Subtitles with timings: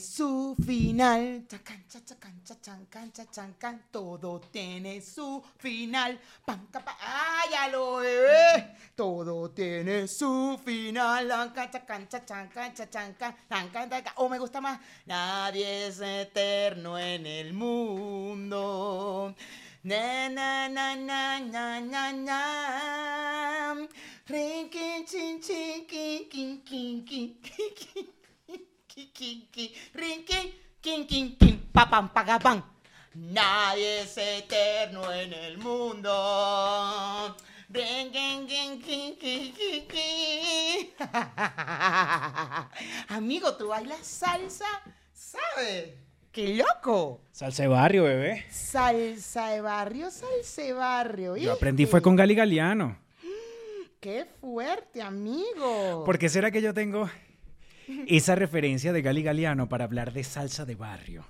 [0.00, 1.46] su final.
[1.48, 1.84] Chacan,
[3.90, 6.20] todo tiene su final.
[6.44, 6.96] Pam, capa,
[7.50, 8.02] ya lo.
[8.02, 8.76] Eh, eh.
[8.94, 11.28] Todo tiene su final.
[11.54, 12.08] Chacan,
[14.16, 14.80] O oh, me gusta más.
[15.06, 19.34] Nadie es eterno en el mundo.
[19.82, 23.34] Na na na na na na na.
[33.14, 37.36] Nadie es eterno en el mundo.
[43.08, 44.64] Amigo, tú bailas salsa,
[45.12, 45.94] ¿sabes?
[46.30, 47.20] ¡Qué loco!
[47.32, 48.46] Salsa de barrio, bebé.
[48.48, 51.36] Salsa de barrio, salsa de barrio.
[51.36, 52.96] Yo aprendí fue con Gali Galeano.
[54.00, 56.04] ¡Qué fuerte, amigo!
[56.04, 57.10] ¿Por qué será que yo tengo
[58.06, 61.24] esa referencia de Gali Galeano para hablar de salsa de barrio?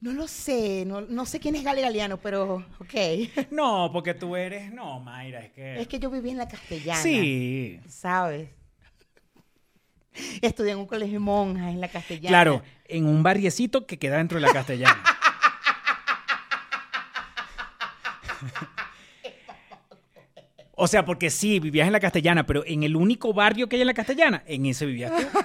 [0.00, 2.94] No lo sé, no, no sé quién es Gale Galeano, pero ok.
[3.50, 4.72] No, porque tú eres...
[4.72, 5.80] No, Mayra, es que...
[5.80, 7.02] Es que yo viví en la castellana.
[7.02, 7.78] Sí.
[7.86, 8.48] ¿Sabes?
[10.40, 12.28] Estudié en un colegio de monjas en la castellana.
[12.28, 15.02] Claro, en un barriecito que queda dentro de la castellana.
[20.82, 23.82] O sea, porque sí, vivías en la castellana, pero en el único barrio que hay
[23.82, 25.38] en la castellana, en ese vivías tú.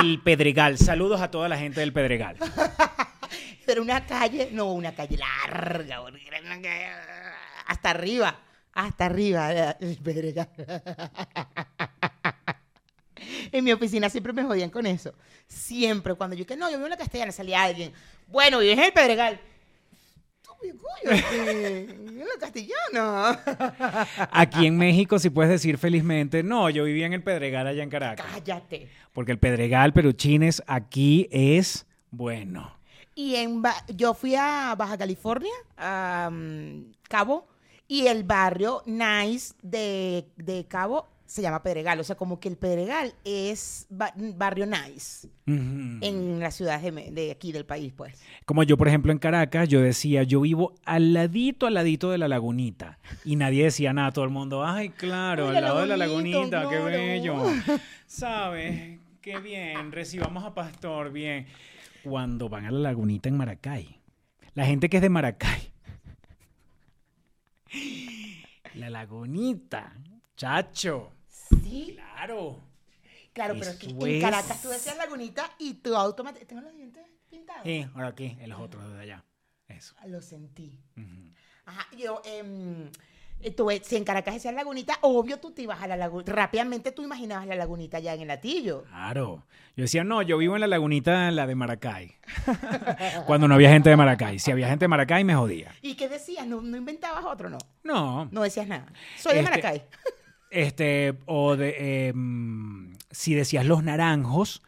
[0.00, 0.78] El Pedregal.
[0.78, 2.36] Saludos a toda la gente del Pedregal.
[3.66, 6.02] Pero una calle, no, una calle larga,
[7.66, 8.38] hasta arriba,
[8.72, 9.52] hasta arriba.
[9.52, 10.48] eh, el Pedregal.
[13.52, 15.14] En mi oficina siempre me jodían con eso.
[15.46, 17.92] Siempre, cuando yo que no, yo vivo en la castellana, salía alguien.
[18.26, 19.40] Bueno, vives en el Pedregal.
[24.30, 27.90] Aquí en México, si puedes decir felizmente, no, yo vivía en el Pedregal allá en
[27.90, 28.26] Caracas.
[28.32, 28.88] Cállate.
[29.12, 32.76] Porque el Pedregal, Peruchines, aquí es bueno.
[33.14, 37.46] Y en Ba- yo fui a Baja California, a mm, Cabo,
[37.86, 41.98] y el barrio nice de, de Cabo se llama Pedregal.
[42.00, 47.52] O sea, como que el Pedregal es ba- barrio nice en las ciudades de, aquí
[47.52, 48.20] del país, pues.
[48.44, 52.18] Como yo, por ejemplo, en Caracas, yo decía, yo vivo al ladito, al ladito de
[52.18, 52.98] la lagunita.
[53.24, 55.96] Y nadie decía nada, todo el mundo, ay, claro, Ay, al la lado de la
[55.96, 56.84] lagunita, qué claro".
[56.84, 57.36] bello.
[58.06, 59.00] ¿Sabes?
[59.20, 61.46] Qué bien, recibamos a Pastor, bien.
[62.02, 63.98] Cuando van a la lagunita en Maracay,
[64.54, 65.72] la gente que es de Maracay,
[68.74, 69.92] la lagunita,
[70.36, 71.10] chacho,
[71.62, 72.60] Sí, claro.
[73.32, 76.46] claro, pero es que en Caracas tú decías lagunita y tu automáticamente...
[76.46, 77.62] ¿Tengo los dientes pintados?
[77.64, 79.24] Sí, ahora aquí, en los otros de allá.
[79.68, 79.94] Eso.
[80.06, 80.78] Lo sentí.
[81.66, 82.90] Ajá, yo, em,
[83.40, 86.32] eh, tú, si en Caracas decías lagunita, obvio tú te ibas a la lagunita.
[86.32, 88.84] Rápidamente tú imaginabas la lagunita ya en el latillo.
[88.84, 89.44] Claro.
[89.76, 92.14] Yo decía, no, yo vivo en la lagunita, la de Maracay.
[93.26, 94.38] Cuando no había gente de Maracay.
[94.38, 95.72] Si había gente de Maracay, me jodía.
[95.82, 96.46] ¿Y qué decías?
[96.46, 97.58] ¿No, no inventabas otro, no?
[97.82, 98.26] No.
[98.30, 98.86] No decías nada.
[99.18, 99.82] Soy de Este- Maracay.
[100.54, 101.74] Este, o de,
[102.08, 104.62] eh, mm, si decías los naranjos,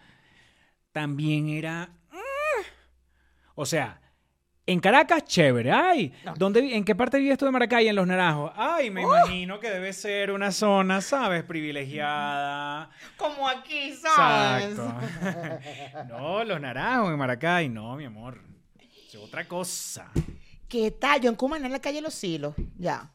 [0.92, 1.90] también era...
[2.10, 2.16] mm.
[3.54, 4.00] O sea,
[4.66, 5.70] en Caracas, chévere.
[5.70, 6.34] Ay, No.
[6.36, 7.86] ¿dónde, ¿en qué parte vives tú de Maracay?
[7.86, 8.50] En los naranjos.
[8.56, 11.44] Ay, me imagino que debe ser una zona, ¿sabes?
[11.44, 12.90] Privilegiada.
[13.16, 14.70] Como aquí, ¿sabes?
[14.76, 16.08] Exacto.
[16.08, 17.68] no, los naranjos en Maracay.
[17.68, 18.40] No, mi amor.
[19.06, 20.10] Es otra cosa.
[20.68, 21.20] ¿Qué tal?
[21.20, 23.12] Yo en Cumaná, en la calle Los Silos, ya.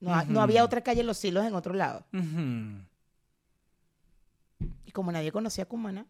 [0.00, 2.04] No, no había otra calle Los Silos en otro lado.
[4.84, 6.06] Y como nadie conocía Cumaná.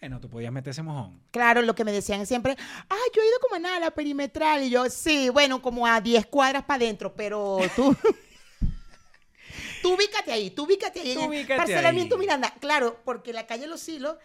[0.00, 1.20] Bueno, tú podías meter ese mojón.
[1.32, 2.56] Claro, lo que me decían siempre,
[2.88, 4.62] ay, yo he ido a Cumaná, a la perimetral.
[4.62, 7.96] Y yo, sí, bueno, como a 10 cuadras para adentro, pero tú...
[9.82, 11.14] tú ubícate ahí, tú ubícate ahí.
[11.14, 12.20] Tú ubícate Parcelamiento ahí.
[12.20, 12.54] Miranda.
[12.60, 14.16] Claro, porque la calle Los Silos,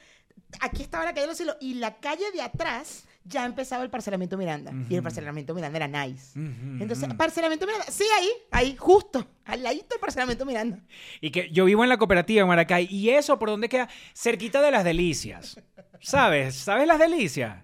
[0.60, 4.38] aquí estaba la calle Los Silos y la calle de atrás ya empezaba el parcelamiento
[4.38, 4.72] Miranda.
[4.90, 6.38] Y el parcelamiento Miranda era nice.
[6.38, 10.80] Entonces, parcelamiento Miranda, sí, ahí, ahí, justo, al ladito del parcelamiento Miranda.
[11.22, 12.88] Y que yo vivo en la cooperativa en Maracay.
[12.90, 13.88] ¿Y eso por dónde queda?
[14.14, 15.60] Cerquita de las delicias.
[16.02, 16.56] ¿Sabes?
[16.56, 17.64] ¿Sabes las delicias?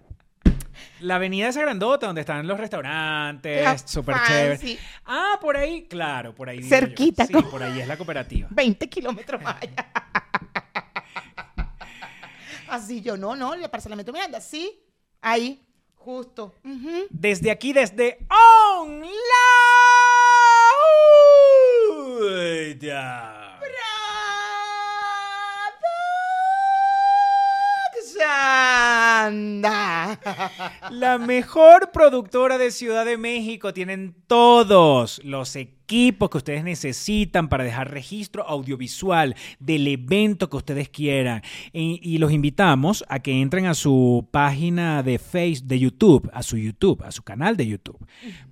[1.00, 4.78] La avenida esa grandota donde están los restaurantes, súper chévere.
[5.04, 6.62] Ah, por ahí, claro, por ahí.
[6.62, 8.48] Cerquita, Sí, por ahí es la cooperativa.
[8.50, 9.92] 20 kilómetros más allá.
[12.68, 14.80] Así yo, no, no, el parcelamiento Miranda, sí,
[15.20, 15.60] ahí,
[15.96, 16.54] justo.
[17.10, 18.18] Desde aquí, desde
[18.78, 19.10] Online.
[28.20, 30.18] Roxanda.
[30.90, 33.72] La mejor productora de Ciudad de México.
[33.72, 40.88] Tienen todos los equipos que ustedes necesitan para dejar registro audiovisual del evento que ustedes
[40.88, 41.42] quieran.
[41.72, 46.42] Y, y los invitamos a que entren a su página de Facebook, de YouTube, a
[46.42, 47.98] su YouTube, a su canal de YouTube,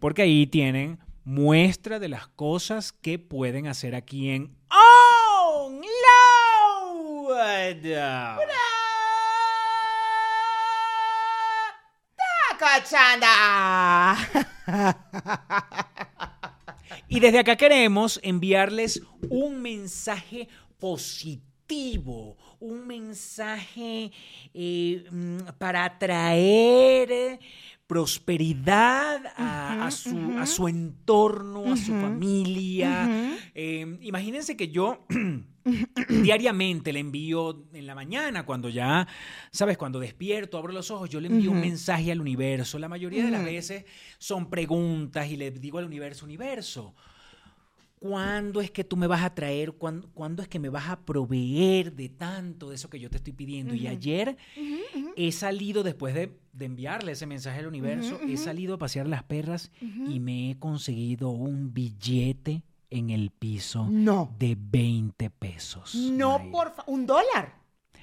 [0.01, 4.57] porque ahí tienen muestra de las cosas que pueden hacer aquí en
[5.61, 5.99] Onload.
[12.59, 14.17] ¡Cachanda!
[17.11, 19.01] Y desde acá queremos enviarles
[19.31, 20.47] un mensaje
[20.79, 24.13] positivo, un mensaje
[24.53, 27.41] eh, mm, para atraer
[27.89, 33.39] prosperidad a, a su, a su entorno, a su familia.
[33.55, 35.07] Eh, imagínense que yo
[36.23, 39.09] diariamente le envío en la mañana, cuando ya,
[39.51, 39.79] ¿sabes?
[39.79, 42.79] Cuando despierto, abro los ojos, yo le envío un mensaje al universo.
[42.79, 43.87] La mayoría de las veces
[44.19, 46.95] son preguntas y le digo al universo, universo,
[47.99, 49.73] ¿cuándo es que tú me vas a traer?
[49.73, 53.17] ¿Cuándo, cuándo es que me vas a proveer de tanto de eso que yo te
[53.19, 53.75] estoy pidiendo?
[53.75, 54.37] Y ayer
[55.17, 59.23] he salido, después de, de enviarle ese mensaje al universo, he salido a pasear las
[59.23, 64.35] perras y me he conseguido un billete en el piso No.
[64.39, 65.95] de 20 pesos.
[65.95, 66.51] No, Mayra.
[66.53, 66.85] por favor.
[66.95, 67.59] Un dólar.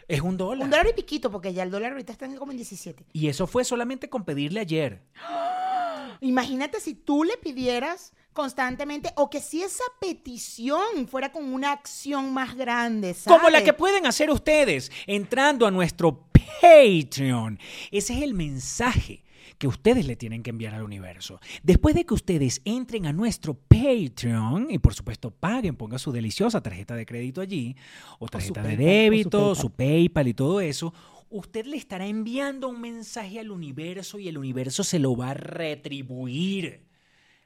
[0.07, 0.65] Es un dólar.
[0.65, 3.07] Un dólar y piquito, porque ya el dólar ahorita está en como en 17.
[3.11, 5.01] Y eso fue solamente con pedirle ayer.
[6.21, 12.33] Imagínate si tú le pidieras constantemente o que si esa petición fuera con una acción
[12.33, 13.39] más grande, ¿sabes?
[13.39, 16.27] Como la que pueden hacer ustedes entrando a nuestro
[16.61, 17.57] Patreon.
[17.91, 19.23] Ese es el mensaje
[19.57, 21.39] que ustedes le tienen que enviar al universo.
[21.63, 26.61] Después de que ustedes entren a nuestro Patreon y por supuesto paguen, pongan su deliciosa
[26.61, 27.75] tarjeta de crédito allí,
[28.19, 29.55] o tarjeta de PayPal, o su débito, PayPal.
[29.55, 30.93] su PayPal y todo eso,
[31.29, 35.35] usted le estará enviando un mensaje al universo y el universo se lo va a
[35.35, 36.85] retribuir.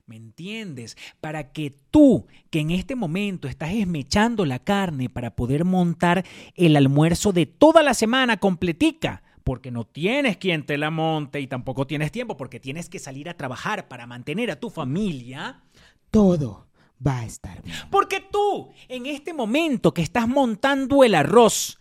[0.10, 0.98] ¿Me entiendes?
[1.22, 6.26] Para que tú, que en este momento estás esmechando la carne para poder montar
[6.56, 11.46] el almuerzo de toda la semana completica, porque no tienes quien te la monte y
[11.46, 15.62] tampoco tienes tiempo, porque tienes que salir a trabajar para mantener a tu familia,
[16.10, 16.66] Todo
[17.06, 17.76] va a estar bien.
[17.92, 21.78] porque tú, en este momento que estás montando el arroz,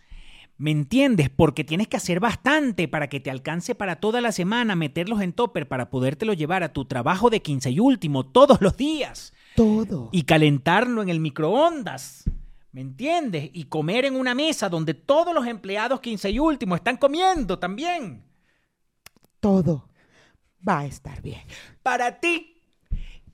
[0.59, 1.29] ¿me entiendes?
[1.29, 5.33] Porque tienes que hacer bastante para que te alcance para toda la semana, meterlos en
[5.33, 10.09] topper para podértelo llevar a tu trabajo de quince y último todos los días Todo.
[10.11, 12.25] y calentarlo en el microondas.
[12.71, 13.49] ¿Me entiendes?
[13.53, 18.25] Y comer en una mesa donde todos los empleados quince y último están comiendo también.
[19.39, 19.89] Todo
[20.67, 21.41] va a estar bien.
[21.81, 22.58] Para ti,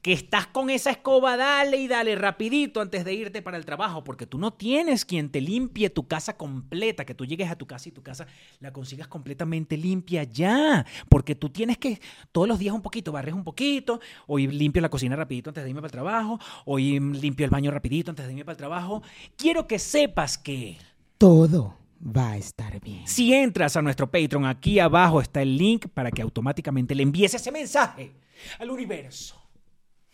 [0.05, 4.03] que estás con esa escoba, dale y dale rapidito antes de irte para el trabajo,
[4.03, 7.65] porque tú no tienes quien te limpie tu casa completa, que tú llegues a tu
[7.65, 8.27] casa y tu casa
[8.59, 11.99] la consigas completamente limpia ya, porque tú tienes que
[12.31, 15.71] todos los días un poquito, barres un poquito, hoy limpio la cocina rapidito antes de
[15.71, 19.01] irme para el trabajo, hoy limpio el baño rapidito antes de irme para el trabajo.
[19.35, 20.77] Quiero que sepas que...
[21.17, 21.79] Todo
[22.15, 23.07] va a estar bien.
[23.07, 27.33] Si entras a nuestro Patreon, aquí abajo está el link para que automáticamente le envíes
[27.33, 28.11] ese mensaje
[28.59, 29.44] al universo.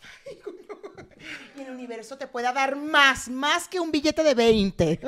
[1.56, 5.00] Y el universo te pueda dar más, más que un billete de 20.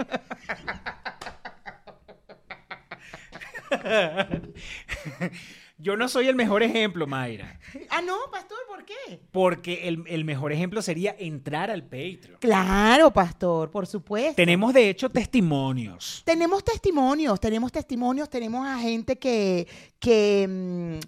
[5.79, 7.59] Yo no soy el mejor ejemplo, Mayra,
[7.91, 8.95] ah, no, pastor, ¿por qué?
[9.33, 12.39] porque el, el mejor ejemplo sería entrar al Patreon.
[12.41, 14.37] Claro, pastor, por supuesto.
[14.37, 16.23] Tenemos de hecho testimonios.
[16.25, 19.67] Tenemos testimonios, tenemos testimonios, tenemos a gente que,
[19.99, 20.99] que mm,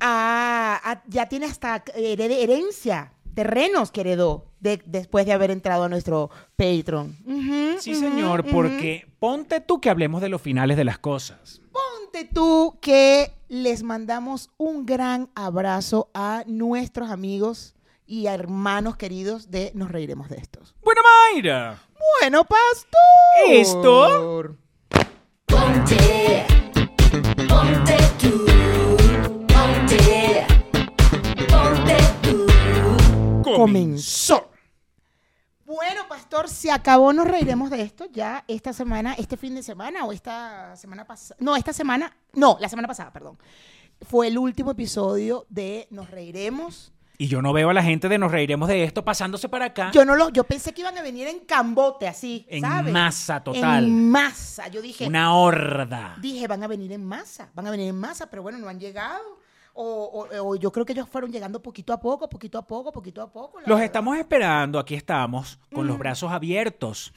[0.00, 5.84] ha- ha- ya tiene hasta hered- herencia, terrenos que heredó de- después de haber entrado
[5.84, 7.16] a nuestro Patreon.
[7.78, 11.60] Sí, señor, porque ponte tú que hablemos de los finales de las cosas.
[11.70, 17.76] Ponte tú que les mandamos un gran abrazo a nuestros amigos
[18.08, 20.74] y a hermanos queridos de Nos Reiremos de Estos.
[20.82, 21.00] Bueno,
[21.32, 21.78] Mayra.
[22.20, 22.98] Bueno, pastor.
[23.50, 24.56] ¿Esto?
[25.46, 26.44] Ponte,
[27.48, 28.37] ponte tú,
[33.60, 34.50] Comenzó.
[35.64, 40.04] Bueno, pastor, se acabó, nos reiremos de esto ya esta semana, este fin de semana
[40.06, 41.36] o esta semana pasada.
[41.40, 43.38] No, esta semana, no, la semana pasada, perdón.
[44.00, 46.92] Fue el último episodio de Nos reiremos.
[47.20, 49.90] Y yo no veo a la gente de nos reiremos de esto pasándose para acá
[49.92, 52.92] Yo no lo, yo pensé que iban a venir en cambote así, en ¿sabes?
[52.92, 53.84] masa total.
[53.84, 54.68] En masa.
[54.68, 56.16] Yo dije, Una horda.
[56.22, 58.78] dije, van a venir en masa, van a venir en masa, pero bueno, no han
[58.78, 59.37] llegado.
[59.80, 62.90] O, o- o yo creo que ellos fueron llegando poquito a poco, poquito a poco,
[62.90, 63.58] poquito a poco.
[63.60, 63.84] Los verdad.
[63.84, 65.88] estamos esperando, aquí estamos, con Mm.
[65.88, 67.12] los brazos abiertos.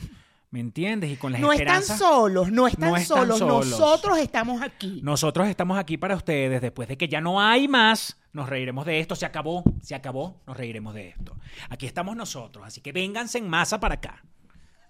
[0.51, 1.09] ¿Me entiendes?
[1.09, 1.97] Y con la No están esperanza.
[1.97, 3.39] solos, no están, No están solos.
[3.39, 3.67] solos.
[3.67, 4.99] Nosotros estamos aquí.
[5.01, 6.61] Nosotros estamos aquí para ustedes.
[6.61, 9.15] Después de que ya no hay más, nos reiremos de esto.
[9.15, 11.35] Se acabó, se acabó, nos reiremos de esto.
[11.69, 12.63] Aquí estamos nosotros.
[12.67, 14.21] Así que vénganse en masa para acá.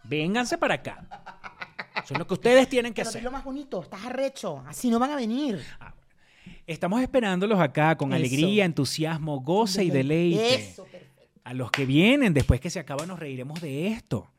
[0.03, 1.07] Vénganse para acá.
[2.03, 3.23] Eso es lo que ustedes tienen que Pero es hacer.
[3.23, 4.63] lo más bonito, estás arrecho.
[4.67, 5.63] Así no van a venir.
[6.71, 8.15] Estamos esperándolos acá con Eso.
[8.15, 10.55] alegría, entusiasmo, goce y deleite.
[10.55, 11.39] Eso, perfecto.
[11.43, 14.31] A los que vienen, después que se acaba, nos reiremos de esto.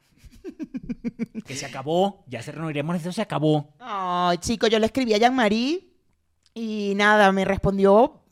[1.46, 3.74] que se acabó, ya se reiremos de esto, se acabó.
[3.78, 5.88] Ay, chico, yo le escribí a Jean-Marie
[6.54, 8.22] y nada, me respondió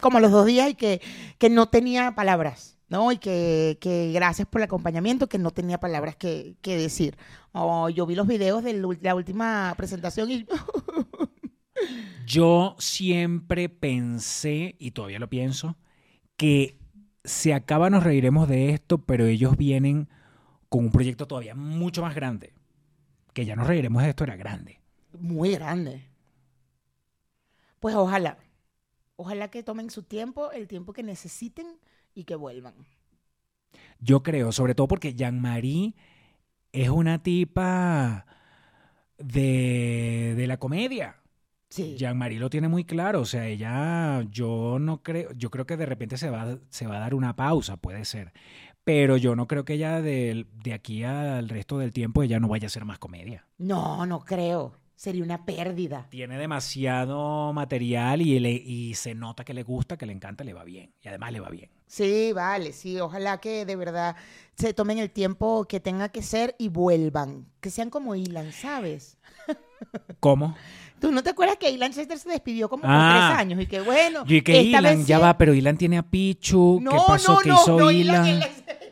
[0.00, 1.00] como a los dos días y que,
[1.38, 3.10] que no tenía palabras, ¿no?
[3.10, 7.16] Y que, que gracias por el acompañamiento, que no tenía palabras que, que decir.
[7.52, 10.46] Oh, yo vi los videos de la última presentación y
[12.26, 15.76] Yo siempre pensé, y todavía lo pienso,
[16.36, 16.78] que
[17.24, 20.08] se acaba, nos reiremos de esto, pero ellos vienen
[20.68, 22.54] con un proyecto todavía mucho más grande.
[23.32, 24.80] Que ya nos reiremos de esto era grande.
[25.18, 26.08] muy grande.
[27.80, 28.38] Pues ojalá,
[29.16, 31.78] ojalá que tomen su tiempo, el tiempo que necesiten
[32.14, 32.74] y que vuelvan.
[34.00, 35.94] Yo creo, sobre todo porque Jean-Marie
[36.72, 38.26] es una tipa
[39.18, 41.16] de, de la comedia.
[41.68, 41.96] Sí.
[41.98, 45.86] Jean-Marie lo tiene muy claro, o sea, ella, yo no creo, yo creo que de
[45.86, 48.32] repente se va, se va a dar una pausa, puede ser,
[48.84, 52.48] pero yo no creo que ella de, de aquí al resto del tiempo ella no
[52.48, 53.46] vaya a hacer más comedia.
[53.58, 54.74] No, no creo.
[54.94, 56.06] Sería una pérdida.
[56.08, 60.54] Tiene demasiado material y, le- y se nota que le gusta, que le encanta, le
[60.54, 61.68] va bien, y además le va bien.
[61.86, 64.16] Sí, vale, sí, ojalá que de verdad
[64.56, 67.46] se tomen el tiempo que tenga que ser y vuelvan.
[67.60, 69.18] Que sean como Ilan, ¿sabes?
[70.20, 70.56] ¿Cómo?
[71.00, 73.12] ¿Tú no te acuerdas que Ilan Chester se despidió como Ah.
[73.12, 73.60] por tres años?
[73.62, 76.02] Y que bueno, Y que esta Ilan, vez ya sí- va, pero Ilan tiene a
[76.02, 77.32] Pichu, No, ¿qué pasó?
[77.34, 78.26] no, ¿Qué no, hizo no, Ilan?
[78.26, 78.48] Ilan,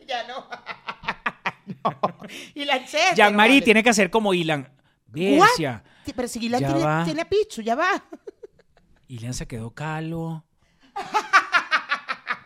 [0.07, 0.47] ya no.
[1.85, 2.17] no.
[2.55, 3.15] Ilan Chester.
[3.17, 3.65] Jean-Marie vale.
[3.65, 4.71] tiene que hacer como Ilan.
[5.15, 5.39] Sí,
[6.15, 7.89] Pero si Ilan tiene, tiene a Pichu, ya va.
[9.09, 10.45] Ilan se quedó calo.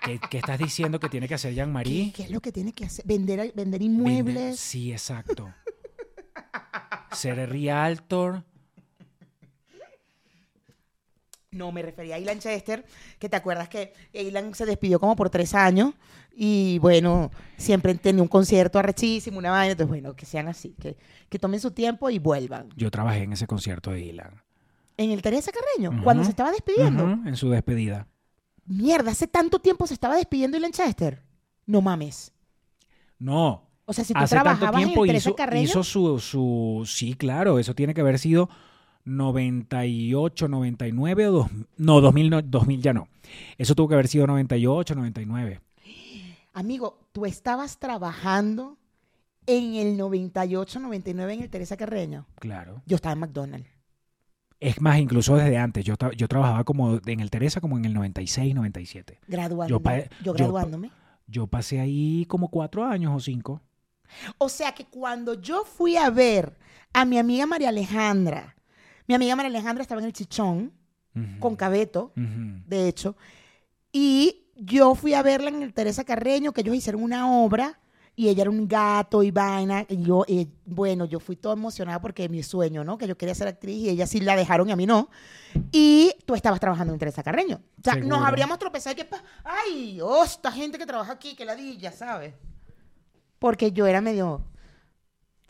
[0.05, 2.13] ¿Qué, qué estás diciendo que tiene que hacer Jean-Marie?
[2.15, 3.05] ¿Qué es lo que tiene que hacer?
[3.07, 4.59] Vender, vender Vende- inmuebles.
[4.61, 5.53] Sí, exacto.
[7.13, 8.45] Ser realtor.
[11.51, 12.85] No, me refería a Ilan Chester,
[13.19, 15.95] que te acuerdas que Ilan se despidió como por tres años
[16.31, 20.97] y bueno, siempre tenía un concierto arrechísimo, una vaina, entonces bueno, que sean así, que,
[21.29, 22.69] que tomen su tiempo y vuelvan.
[22.77, 24.43] Yo trabajé en ese concierto de Ilan.
[24.99, 27.05] En el Teresa Carreño, cuando se estaba despidiendo.
[27.25, 28.07] En su despedida.
[28.67, 31.23] Mierda, hace tanto tiempo se estaba despidiendo Ilan Chester.
[31.65, 32.33] No mames.
[33.19, 33.71] No.
[33.87, 36.85] O sea, si tú Hace tanto trabajabas en el Teresa hizo, Carreño, hizo su, su...
[36.87, 38.51] Sí, claro, eso tiene que haber sido
[39.09, 41.33] 98, 99 o...
[41.33, 41.47] Dos,
[41.77, 43.09] no, 2000, no, 2000 ya no.
[43.57, 45.61] Eso tuvo que haber sido 98, 99.
[46.55, 48.77] amigo, tú estabas trabajando
[49.47, 52.27] en el 98, 99 en el Teresa Carreño.
[52.39, 52.83] Claro.
[52.87, 53.69] Yo estaba en McDonald's.
[54.61, 55.85] Es más, incluso desde antes.
[55.85, 59.21] Yo, tra- yo trabajaba como en el Teresa como en el 96, 97.
[59.29, 59.71] Graduándome.
[59.71, 60.91] Yo pa- yo yo- graduándome.
[61.29, 63.61] Yo pasé ahí como cuatro años o cinco.
[64.39, 66.59] O sea que cuando yo fui a ver
[66.95, 68.57] a mi amiga María Alejandra,
[69.09, 70.73] mi amiga María Alejandra estaba en el Chichón
[71.41, 73.17] con Cabeto, de hecho,
[73.91, 77.81] y yo fui a verla en el Teresa Carreño, que ellos hicieron una obra
[78.15, 79.87] y ella era un gato y vaina.
[79.89, 80.25] Y yo,
[80.65, 82.99] bueno, yo fui toda emocionada porque mi sueño, ¿no?
[82.99, 85.09] Que yo quería ser actriz y ella sí la dejaron y a mí no.
[85.73, 87.61] Y tú estabas trabajando en Teresa Carreño.
[87.79, 88.17] O sea, Seguro.
[88.17, 89.09] nos habríamos tropezado y que,
[89.45, 92.35] ay, oh, esta gente que trabaja aquí, que ladilla, ¿sabes?
[93.39, 94.45] Porque yo era medio...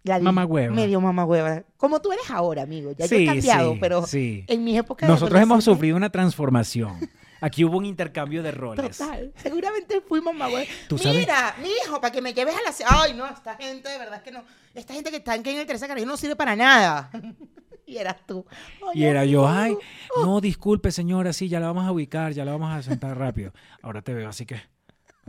[0.04, 0.74] ladilla, Mamagüeva.
[0.74, 1.62] Medio mamagüeva.
[1.76, 2.92] Como tú eres ahora, amigo.
[2.92, 4.44] Ya yo he Sí, cambiado, sí, pero sí.
[4.46, 6.98] en mis épocas Nosotros hemos sufrido una transformación.
[7.40, 8.98] Aquí hubo un intercambio de roles.
[8.98, 9.32] Total.
[9.36, 10.48] Seguramente fui mamá.
[10.88, 13.00] Tú sabes- Mira, mi hijo, para que me lleves a la...
[13.02, 14.42] Ay, no, esta gente, de verdad que no.
[14.74, 17.10] Esta gente que está en el Teresa Carrillo no sirve para nada.
[17.86, 18.44] y eras tú.
[18.92, 19.76] Y era yo, ay,
[20.20, 23.52] no, disculpe señora, sí, ya la vamos a ubicar, ya la vamos a sentar rápido.
[23.82, 24.60] Ahora te veo, así que,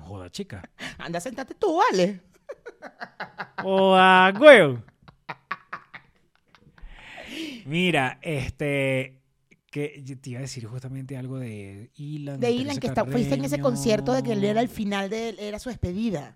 [0.02, 0.70] joda chica.
[0.98, 2.22] Anda, sentate tú, vale.
[3.64, 4.78] ¡Oh, ah, güey!
[7.66, 9.20] Mira, este,
[9.70, 12.40] que yo te iba a decir justamente algo de Ilan.
[12.40, 15.36] De Ilan, que está, fuiste en ese concierto de que él era el final de...
[15.38, 16.36] Era su despedida.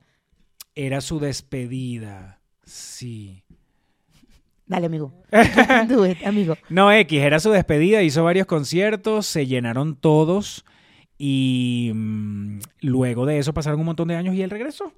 [0.76, 3.44] Era su despedida, sí.
[4.66, 5.14] Dale, amigo.
[5.88, 6.56] Do it, amigo.
[6.70, 10.66] No, X, era su despedida, hizo varios conciertos, se llenaron todos
[11.18, 14.94] y mm, luego de eso pasaron un montón de años y él regresó.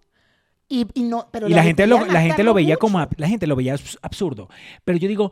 [0.67, 2.79] Y, y no, pero y la gente lo, la gente lo veía mucho.
[2.79, 4.50] como la gente lo veía abs- absurdo.
[4.84, 5.31] Pero yo digo,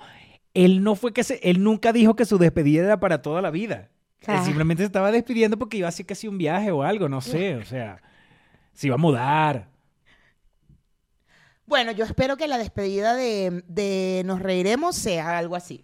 [0.54, 3.50] él no fue que se, él nunca dijo que su despedida era para toda la
[3.50, 3.90] vida.
[4.20, 4.46] Él Claro.
[4.46, 7.56] simplemente se estaba despidiendo porque iba a hacer casi un viaje o algo, no sé,
[7.56, 8.02] o sea,
[8.72, 9.70] se iba a mudar.
[11.66, 15.84] Bueno, yo espero que la despedida de, de Nos Reiremos sea algo así.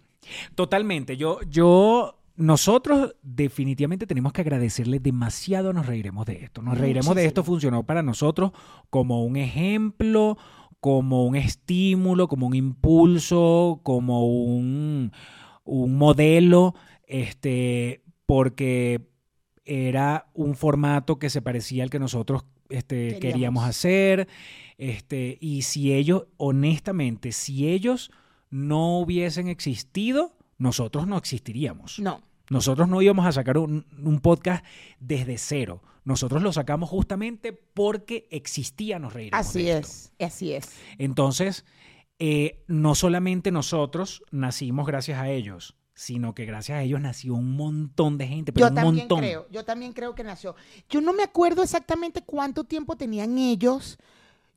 [0.54, 1.16] Totalmente.
[1.16, 5.72] Yo, yo, nosotros definitivamente tenemos que agradecerle demasiado.
[5.72, 6.62] Nos reiremos de esto.
[6.62, 7.44] Nos reiremos de esto.
[7.44, 8.52] Funcionó para nosotros
[8.88, 10.38] como un ejemplo,
[10.80, 15.12] como un estímulo, como un impulso, como un,
[15.64, 16.74] un modelo,
[17.06, 19.06] este, porque
[19.64, 23.20] era un formato que se parecía al que nosotros este, Queríamos.
[23.20, 24.28] queríamos hacer.
[24.78, 28.10] Este, y si ellos, honestamente, si ellos
[28.48, 31.98] no hubiesen existido, nosotros no existiríamos.
[31.98, 32.22] No.
[32.50, 34.62] Nosotros no íbamos a sacar un, un podcast
[34.98, 35.82] desde cero.
[36.04, 39.86] Nosotros lo sacamos justamente porque existía Nos Reiremos Así de Esto.
[39.88, 40.70] es, así es.
[40.98, 41.64] Entonces,
[42.18, 47.54] eh, no solamente nosotros nacimos gracias a ellos, sino que gracias a ellos nació un
[47.56, 49.18] montón de gente, pero Yo un también montón.
[49.20, 50.54] creo, yo también creo que nació.
[50.88, 53.98] Yo no me acuerdo exactamente cuánto tiempo tenían ellos.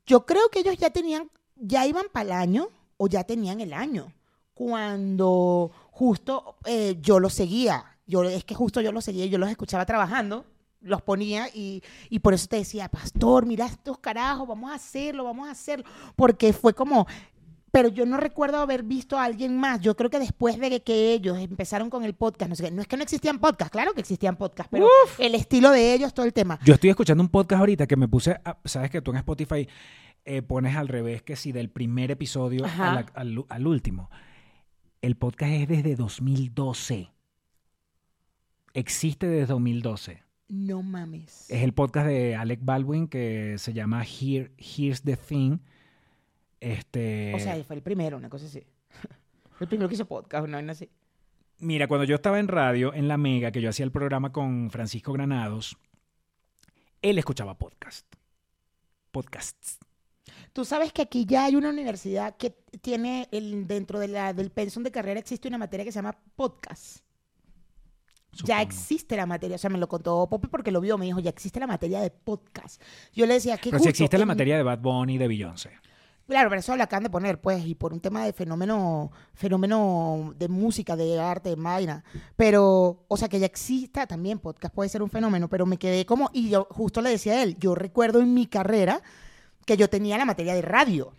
[0.06, 3.74] Yo creo que ellos ya tenían, ya iban para el año o ya tenían el
[3.74, 4.14] año.
[4.54, 7.86] Cuando justo eh, yo los seguía.
[8.06, 10.46] Yo, es que justo yo los seguía, yo los escuchaba trabajando,
[10.82, 15.24] los ponía y, y por eso te decía, pastor, mira estos carajos, vamos a hacerlo,
[15.24, 15.86] vamos a hacerlo.
[16.18, 17.08] Porque fue como,
[17.72, 19.80] pero yo no recuerdo haber visto a alguien más.
[19.80, 22.88] Yo creo que después de que ellos empezaron con el podcast, no sé no es
[22.88, 24.88] que no existían podcasts, claro que existían podcasts, pero
[25.20, 26.60] el estilo de ellos, todo el tema.
[26.66, 29.68] Yo estoy escuchando un podcast ahorita que me puse, a- sabes que tú en Spotify
[30.26, 32.66] eh, pones al revés que si del primer episodio
[33.14, 34.10] al, al último.
[35.04, 37.12] El podcast es desde 2012.
[38.74, 40.24] Existe desde 2012.
[40.48, 41.50] No mames.
[41.50, 45.58] Es el podcast de Alec Baldwin que se llama Here, Here's the Thing.
[46.62, 48.64] Este, o sea, él fue el primero, una cosa así.
[49.58, 50.90] Fue el primero que hizo podcast, una vaina así.
[51.60, 54.72] Mira, cuando yo estaba en radio, en La Mega, que yo hacía el programa con
[54.72, 55.78] Francisco Granados,
[57.02, 58.08] él escuchaba podcast.
[59.12, 59.80] Podcasts.
[60.54, 64.52] Tú sabes que aquí ya hay una universidad que tiene, el, dentro de la, del
[64.52, 67.00] pensum de carrera existe una materia que se llama podcast.
[68.44, 71.20] Ya existe la materia, o sea, me lo contó Pope porque lo vio, me dijo,
[71.20, 72.82] ya existe la materia de podcast.
[73.14, 75.72] Yo le decía, ¿qué Pero si existe la materia de Bad Bunny y de Beyoncé.
[76.26, 80.34] Claro, pero eso lo acaban de poner, pues, y por un tema de fenómeno, fenómeno
[80.38, 82.04] de música, de arte, de vaina.
[82.38, 86.06] Pero, o sea, que ya exista también podcast, puede ser un fenómeno, pero me quedé
[86.06, 89.02] como, y yo justo le decía a él, yo recuerdo en mi carrera
[89.66, 91.14] que yo tenía la materia de radio.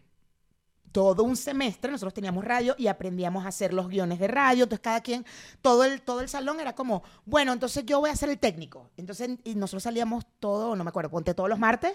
[0.93, 4.65] Todo un semestre nosotros teníamos radio y aprendíamos a hacer los guiones de radio.
[4.65, 5.27] Entonces, cada quien,
[5.61, 8.91] todo el, todo el salón era como, bueno, entonces yo voy a ser el técnico.
[8.97, 11.95] Entonces, y nosotros salíamos todo, no me acuerdo, ponte todos los martes,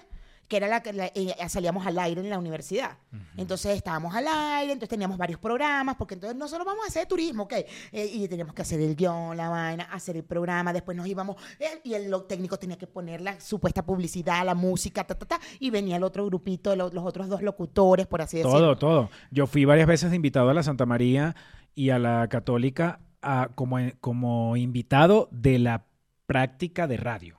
[0.49, 2.97] que era la que eh, salíamos al aire en la universidad.
[3.38, 7.07] Entonces estábamos al aire, entonces teníamos varios programas, porque entonces no solo vamos a hacer
[7.07, 7.67] turismo, ok, eh,
[8.12, 11.79] y teníamos que hacer el guion, la vaina, hacer el programa, después nos íbamos, eh,
[11.85, 15.69] y el técnico tenía que poner la supuesta publicidad, la música, ta, ta, ta, y
[15.69, 18.59] venía el otro grupito, lo- los otros dos locutores, por así decirlo.
[18.59, 19.09] Todo, todo.
[19.31, 21.35] Yo fui varias veces de invitado a la Santa María
[21.75, 25.85] y a la Católica a- como, como invitado de la
[26.25, 27.38] práctica de radio,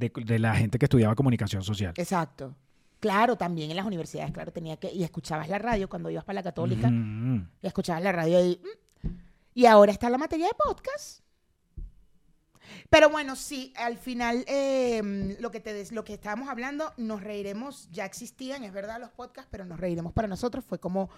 [0.00, 1.94] de, de la gente que estudiaba comunicación social.
[1.96, 2.56] Exacto.
[2.98, 6.34] Claro, también en las universidades, claro, tenía que, y escuchabas la radio cuando ibas para
[6.34, 7.48] la católica, Mm.
[7.62, 8.60] y escuchabas la radio y,
[9.02, 9.08] mm.
[9.54, 11.20] y ahora está la materia de podcast.
[12.88, 17.22] Pero bueno, sí, al final eh, lo, que te des- lo que estábamos hablando, nos
[17.22, 21.08] reiremos, ya existían, es verdad, los podcasts, pero nos reiremos para nosotros, fue como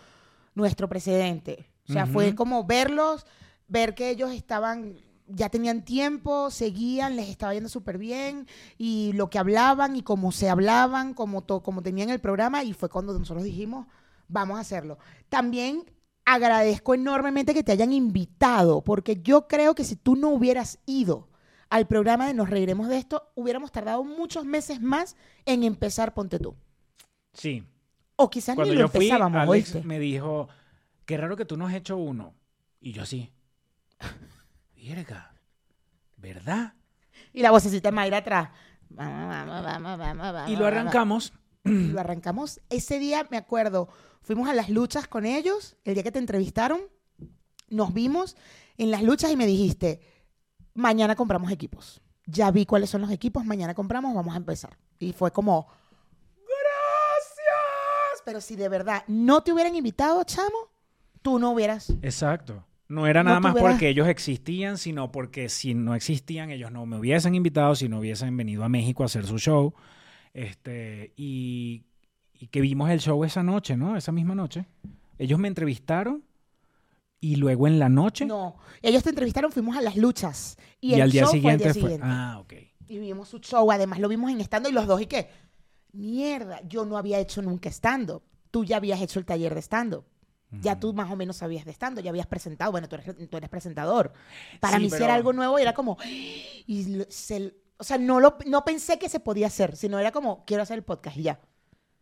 [0.54, 1.66] nuestro precedente.
[1.88, 3.26] O sea, fue como verlos,
[3.68, 4.96] ver que ellos estaban,
[5.34, 8.46] ya tenían tiempo, seguían, les estaba yendo súper bien,
[8.78, 12.72] y lo que hablaban y cómo se hablaban, como, to- como tenían el programa, y
[12.72, 13.86] fue cuando nosotros dijimos,
[14.28, 14.98] vamos a hacerlo.
[15.28, 15.84] También
[16.24, 21.28] agradezco enormemente que te hayan invitado, porque yo creo que si tú no hubieras ido
[21.68, 25.16] al programa de Nos Reiremos de esto, hubiéramos tardado muchos meses más
[25.46, 26.54] en empezar Ponte tú.
[27.32, 27.64] Sí.
[28.16, 29.82] O quizás Cuando ni lo yo fui, empezábamos, Alex ¿oíste?
[29.88, 30.48] me dijo,
[31.06, 32.34] qué raro que tú no has hecho uno.
[32.78, 33.32] Y yo así,
[34.82, 35.32] Vierga,
[36.16, 36.74] ¿verdad?
[37.32, 38.50] Y la vocecita de Mayra atrás.
[38.88, 41.32] Vamos, vamos, vamos, vamos, vamos, Y lo arrancamos.
[41.62, 42.60] Lo arrancamos.
[42.68, 43.88] Ese día, me acuerdo,
[44.22, 46.80] fuimos a las luchas con ellos, el día que te entrevistaron,
[47.68, 48.36] nos vimos
[48.76, 50.00] en las luchas y me dijiste,
[50.74, 52.02] mañana compramos equipos.
[52.26, 54.76] Ya vi cuáles son los equipos, mañana compramos, vamos a empezar.
[54.98, 55.68] Y fue como,
[56.38, 58.22] gracias.
[58.24, 60.72] Pero si de verdad no te hubieran invitado, chamo,
[61.22, 61.90] tú no hubieras.
[62.02, 62.66] Exacto.
[62.92, 66.84] No era No nada más porque ellos existían, sino porque si no existían, ellos no
[66.84, 69.72] me hubiesen invitado, si no hubiesen venido a México a hacer su show.
[70.34, 71.84] Este, y,
[72.34, 73.96] y que vimos el show esa noche, ¿no?
[73.96, 74.66] Esa misma noche.
[75.18, 76.22] Ellos me entrevistaron
[77.18, 78.56] y luego en la noche No.
[78.82, 80.58] Ellos te entrevistaron, fuimos a las luchas.
[80.80, 81.82] Y, y, el al día show fue al siguiente día fue.
[81.82, 82.06] siguiente.
[82.06, 82.52] Ah, ok.
[82.88, 83.72] y vimos su show.
[83.72, 85.30] Además, lo vimos en estando y los dos, ¿y qué?
[85.92, 88.22] Mierda, yo no había hecho nunca stand-up.
[88.50, 89.62] tú ya habías hecho el taller de
[90.60, 92.70] Ya tú más o menos sabías de stand-up, ya habías presentado.
[92.72, 94.12] Bueno, tú eres, tú eres presentador.
[94.60, 95.96] Para Sí, mí, si pero- era algo nuevo, y era como.
[96.66, 100.44] Y se- o sea, no, lo, no pensé que se podía hacer, sino era como,
[100.44, 101.40] quiero hacer el podcast y ya.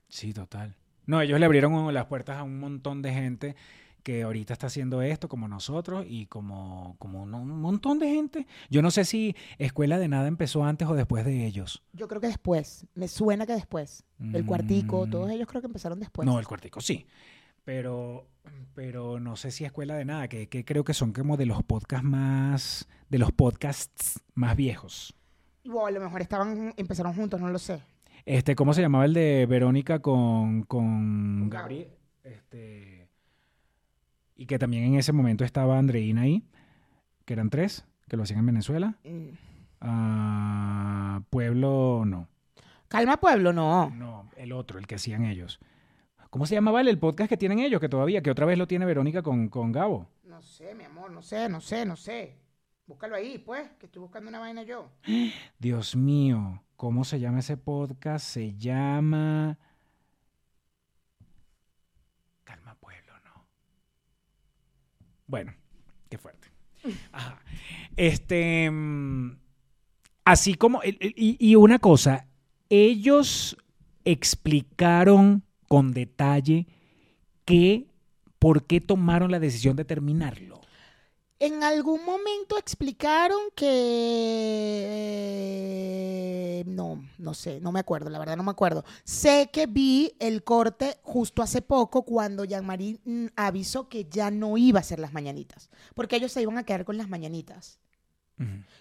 [0.09, 0.77] Sí, total.
[1.07, 3.57] No, ellos le abrieron las puertas a un montón de gente
[4.03, 8.47] que ahorita está haciendo esto como nosotros y como, como un, un montón de gente.
[8.71, 11.83] Yo no sé si Escuela de Nada empezó antes o después de ellos.
[11.93, 12.87] Yo creo que después.
[12.95, 14.05] Me suena que después.
[14.33, 15.11] El cuartico, Mm.
[15.11, 16.27] todos ellos creo que empezaron después.
[16.27, 17.07] No, el cuartico sí.
[17.71, 18.27] Pero,
[18.75, 21.63] pero no sé si Escuela de Nada, que, que creo que son como de los
[21.63, 25.15] podcasts más, de los podcasts más viejos.
[25.73, 27.81] O a lo mejor estaban, empezaron juntos, no lo sé.
[28.25, 31.49] Este, ¿cómo se llamaba el de Verónica con, con.
[31.49, 31.93] Gabriel?
[32.25, 33.09] Este,
[34.35, 36.43] y que también en ese momento estaba Andreina ahí,
[37.25, 38.99] que eran tres, que lo hacían en Venezuela.
[39.05, 39.29] Mm.
[39.81, 42.27] Ah, Pueblo, no.
[42.89, 43.91] Calma Pueblo, no.
[43.91, 45.61] No, el otro, el que hacían ellos.
[46.31, 47.81] ¿Cómo se llamaba el, el podcast que tienen ellos?
[47.81, 50.07] Que todavía, que otra vez lo tiene Verónica con, con Gabo.
[50.23, 52.37] No sé, mi amor, no sé, no sé, no sé.
[52.87, 54.91] Búscalo ahí, pues, que estoy buscando una vaina yo.
[55.59, 58.25] Dios mío, ¿cómo se llama ese podcast?
[58.25, 59.59] Se llama...
[62.45, 63.45] Calma Pueblo, ¿no?
[65.27, 65.53] Bueno,
[66.09, 66.49] qué fuerte.
[67.13, 67.41] Ajá.
[67.97, 68.71] Este...
[68.71, 69.37] mm,
[70.25, 70.81] Así como...
[70.85, 72.29] Y, y una cosa,
[72.69, 73.57] ellos
[74.05, 76.67] explicaron con detalle
[77.45, 77.87] que...
[78.41, 80.63] ¿Por qué tomaron la decisión de terminarlo?
[81.39, 84.25] En algún momento explicaron que...
[86.67, 88.83] No, no sé, no me acuerdo, la verdad no me acuerdo.
[89.05, 94.57] Sé que vi el corte justo hace poco cuando Jean-Marie mm, avisó que ya no
[94.57, 97.79] iba a hacer las mañanitas, porque ellos se iban a quedar con las mañanitas.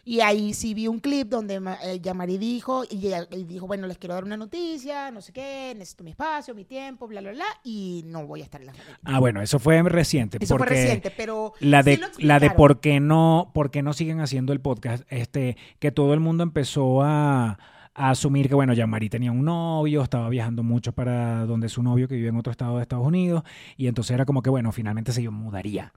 [0.05, 3.11] Y ahí sí vi un clip donde eh, Yamari dijo, y,
[3.45, 7.07] dijo, bueno, les quiero dar una noticia, no sé qué, necesito mi espacio, mi tiempo,
[7.07, 9.01] bla, bla, bla, y no voy a estar en las mañanitas.
[9.03, 10.37] Ah, bueno, eso fue reciente.
[10.41, 13.69] Eso fue porque- reciente, pero La sí de, lo la de por qué no, por
[13.69, 17.59] qué no siguen haciendo el podcast, este, que todo el mundo empezó a,
[17.93, 22.07] a asumir que bueno, Jean-Marie tenía un novio, estaba viajando mucho para donde su novio
[22.07, 23.43] que vive en otro estado de Estados Unidos,
[23.77, 25.93] y entonces era como que bueno, finalmente se mudaría.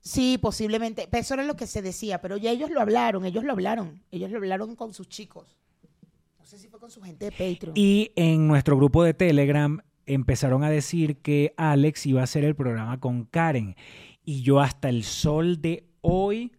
[0.00, 1.08] Sí, posiblemente.
[1.10, 4.02] Pero Eso era lo que se decía, pero ya ellos lo hablaron, ellos lo hablaron.
[4.10, 5.58] Ellos lo hablaron con sus chicos.
[6.38, 7.72] No sé si fue con su gente de Patreon.
[7.76, 12.56] Y en nuestro grupo de Telegram empezaron a decir que Alex iba a hacer el
[12.56, 13.76] programa con Karen.
[14.24, 16.52] Y yo hasta el sol de hoy,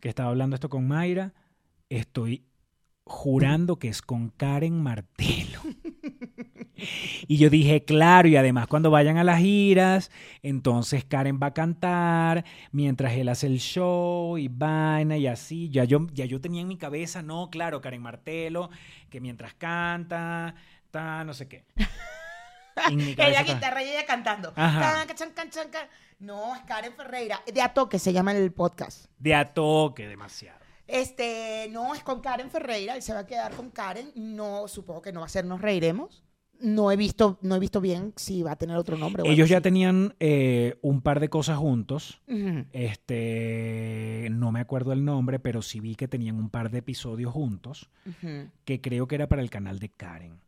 [0.00, 1.34] que estaba hablando esto con Mayra,
[1.88, 2.44] estoy
[3.04, 5.60] jurando que es con Karen Martelo.
[7.26, 10.10] Y yo dije, claro, y además cuando vayan a las giras,
[10.42, 15.68] entonces Karen va a cantar mientras él hace el show y vaina y así.
[15.70, 18.70] Ya yo, ya yo tenía en mi cabeza, no, claro, Karen Martelo,
[19.10, 20.54] que mientras canta,
[20.90, 21.64] ta, no sé qué.
[23.16, 24.52] Ella guitarra y ella cantando.
[24.56, 25.04] Ajá.
[25.06, 25.88] Can, can, can, can, can.
[26.18, 27.40] No, es Karen Ferreira.
[27.52, 29.06] De a toque se llama el podcast.
[29.18, 30.58] De a toque demasiado.
[30.86, 32.96] Este, no, es con Karen Ferreira.
[32.96, 34.10] Él se va a quedar con Karen.
[34.16, 36.23] No, supongo que no va a ser Nos Reiremos.
[36.60, 39.22] No he visto, no he visto bien si va a tener otro nombre.
[39.26, 42.22] Ellos ya tenían eh, un par de cosas juntos.
[42.72, 47.32] Este, no me acuerdo el nombre, pero sí vi que tenían un par de episodios
[47.32, 47.90] juntos.
[48.64, 50.40] Que creo que era para el canal de Karen.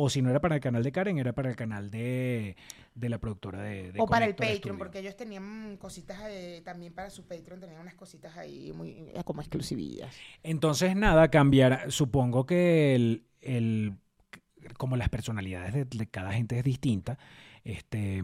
[0.00, 2.56] O si no era para el canal de Karen, era para el canal de,
[2.94, 4.78] de la productora de, de O para el Patreon, Studio.
[4.78, 9.20] porque ellos tenían cositas eh, también para su Patreon, tenían unas cositas ahí muy eh,
[9.24, 10.14] como exclusivillas.
[10.44, 11.90] Entonces, nada, cambiar.
[11.90, 13.94] Supongo que el, el-
[14.74, 17.18] como las personalidades de, de cada gente es distinta,
[17.64, 18.22] este,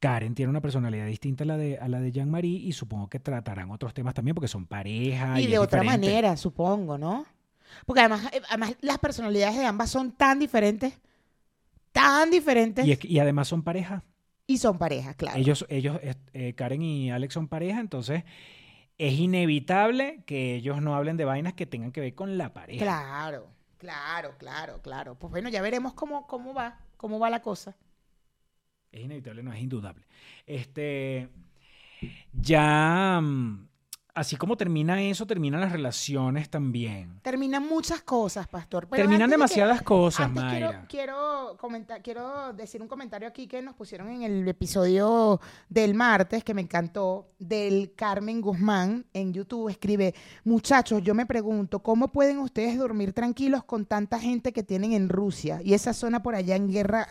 [0.00, 3.20] Karen tiene una personalidad distinta a la de, a la de Jean-Marie y supongo que
[3.20, 5.40] tratarán otros temas también porque son pareja.
[5.40, 6.06] y de otra diferente.
[6.06, 7.26] manera, supongo, ¿no?
[7.86, 11.00] Porque además, eh, además las personalidades de ambas son tan diferentes,
[11.92, 14.04] tan diferentes, Y, y, es y además son pareja.
[14.58, 15.38] son parejas, claro.
[15.38, 18.24] Ellos, ellos, eh, eh, Karen y Alex son pareja, entonces
[18.98, 22.84] es inevitable que ellos no hablen de vainas que tengan que ver con la pareja.
[22.84, 23.53] Claro,
[23.84, 25.14] claro, claro, claro.
[25.18, 27.76] Pues bueno, ya veremos cómo, cómo va, cómo va la cosa.
[28.90, 30.06] Es inevitable, no es indudable.
[30.46, 31.28] Este,
[32.32, 33.68] ya, mm,
[34.14, 37.18] así como termina eso, terminan las relaciones también.
[37.22, 38.86] Terminan muchas cosas, pastor.
[38.88, 40.86] pero terminan antes de que- demasiadas cosas, Antes quiero, Mayra.
[40.88, 46.44] quiero, comentar, quiero decir un comentario aquí que nos pusieron en el episodio del martes,
[46.44, 49.68] que me encantó, del Carmen Guzmán en YouTube.
[49.68, 54.92] Escribe, muchachos, yo me pregunto, ¿cómo pueden ustedes dormir tranquilos con tanta gente que tienen
[54.92, 57.06] en Rusia y esa zona por allá en guerra?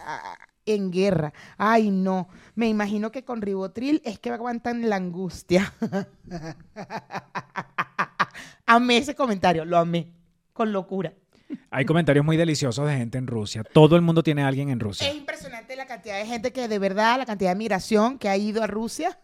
[0.66, 1.34] En guerra.
[1.58, 2.28] Ay, no.
[2.56, 5.74] Me imagino que con ribotril es que aguantan la angustia.
[8.66, 10.08] amé ese comentario, lo amé.
[10.54, 11.14] Con locura.
[11.70, 13.64] Hay comentarios muy deliciosos de gente en Rusia.
[13.64, 15.08] Todo el mundo tiene a alguien en Rusia.
[15.08, 18.38] Es impresionante la cantidad de gente que de verdad, la cantidad de migración que ha
[18.38, 19.20] ido a Rusia.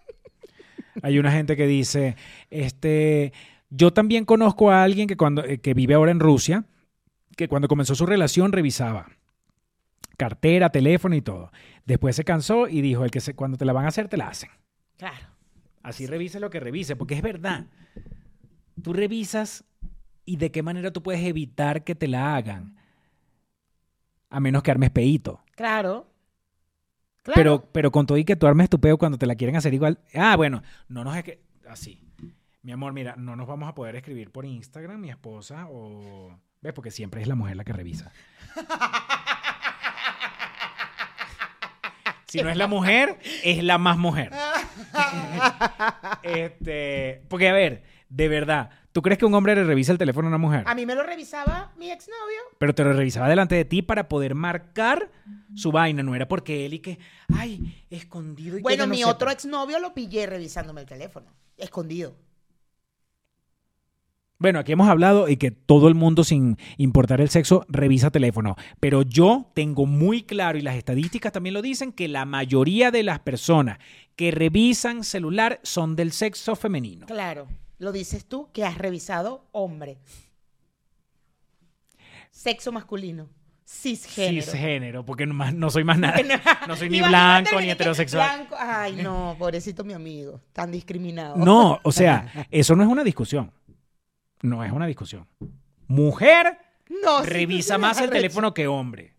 [1.02, 2.16] Hay una gente que dice,
[2.50, 3.34] este,
[3.70, 6.66] yo también conozco a alguien que cuando eh, que vive ahora en Rusia,
[7.38, 9.08] que cuando comenzó su relación revisaba
[10.20, 11.52] cartera, teléfono y todo.
[11.86, 14.18] Después se cansó y dijo, el que se, cuando te la van a hacer te
[14.18, 14.52] la hacen.
[14.98, 15.28] Claro.
[15.82, 17.68] Así revise lo que revise, porque es verdad.
[18.84, 19.64] Tú revisas
[20.26, 22.76] y de qué manera tú puedes evitar que te la hagan.
[24.30, 25.42] A menos que armes peito.
[25.56, 26.12] Claro.
[27.24, 27.36] Claro.
[27.36, 29.74] Pero, pero con todo y que tú armes tu peo cuando te la quieren hacer
[29.74, 30.00] igual.
[30.14, 31.42] Ah, bueno, no nos es que.
[31.68, 32.04] Así.
[32.62, 36.38] Mi amor, mira, no nos vamos a poder escribir por Instagram, mi esposa, o.
[36.62, 36.74] ¿Ves?
[36.74, 38.12] Porque siempre es la mujer la que revisa.
[42.30, 44.32] Si no es la mujer, es la más mujer.
[46.24, 50.28] este, porque, a ver, de verdad, ¿tú crees que un hombre le revisa el teléfono
[50.28, 50.64] a una mujer?
[50.66, 52.42] A mí me lo revisaba mi exnovio.
[52.58, 55.12] Pero te lo revisaba delante de ti para poder marcar
[55.56, 56.04] su vaina.
[56.04, 57.00] No era porque él y que,
[57.36, 59.10] ay, escondido y que Bueno, no mi sepa.
[59.12, 61.28] otro exnovio lo pillé revisándome el teléfono.
[61.58, 62.16] Escondido.
[64.42, 68.56] Bueno, aquí hemos hablado y que todo el mundo, sin importar el sexo, revisa teléfono.
[68.80, 73.04] Pero yo tengo muy claro, y las estadísticas también lo dicen, que la mayoría de
[73.04, 73.80] las personas
[74.16, 77.06] que revisan celular son del sexo femenino.
[77.06, 77.48] Claro.
[77.80, 79.98] Lo dices tú que has revisado hombre.
[82.32, 83.28] Sexo masculino.
[83.66, 84.42] Cisgénero.
[84.46, 86.18] Cisgénero, porque no, no soy más nada.
[86.68, 88.38] No soy ni blanco ni heterosexual.
[88.48, 90.40] blanco- Ay, no, pobrecito mi amigo.
[90.54, 91.36] Tan discriminado.
[91.36, 93.52] No, o sea, eso no es una discusión.
[94.42, 95.28] No es una discusión.
[95.88, 96.58] Mujer
[97.04, 99.14] No, revisa más el teléfono que hombre.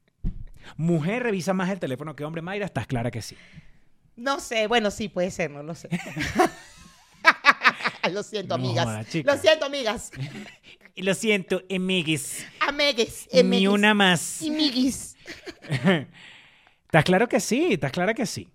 [0.76, 2.42] Mujer revisa más el teléfono que hombre.
[2.42, 3.36] Mayra, estás clara que sí.
[4.16, 5.88] No sé, bueno, sí, puede ser, no lo sé.
[8.12, 9.08] lo siento, No amigas.
[9.08, 9.34] chica.
[9.34, 10.10] lo siento, amigas.
[10.96, 12.44] Lo siento, emiguis.
[12.60, 13.26] Amegues.
[13.44, 14.42] Ni una más.
[14.42, 15.16] Y miguis.
[16.84, 17.68] ¿Estás claro que sí?
[17.72, 18.52] ¿Estás clara que sí?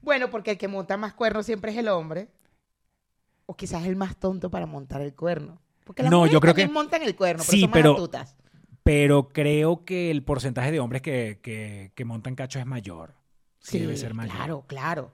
[0.00, 2.28] Bueno, porque el que monta más cuernos siempre es el hombre.
[3.52, 5.60] O quizás el más tonto para montar el cuerno.
[5.84, 7.78] Porque las No, mujeres yo creo también que- montan el cuerno, pero Sí, son más
[7.78, 8.36] pero- astutas.
[8.82, 13.14] Pero creo que el porcentaje de hombres que, que- que montan cacho es mayor.
[13.60, 14.34] Sí, debe ser mayor.
[14.34, 15.12] Claro, claro.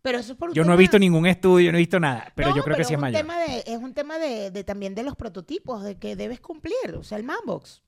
[0.00, 2.32] Pero eso es por un Yo no he visto ningún estudio, no he visto nada,
[2.34, 3.20] pero No, yo creo que sí es mayor.
[3.20, 6.94] Tema de, es un tema de, de también de los prototipos, de que debes cumplir.
[6.96, 7.82] O sea, el manbox.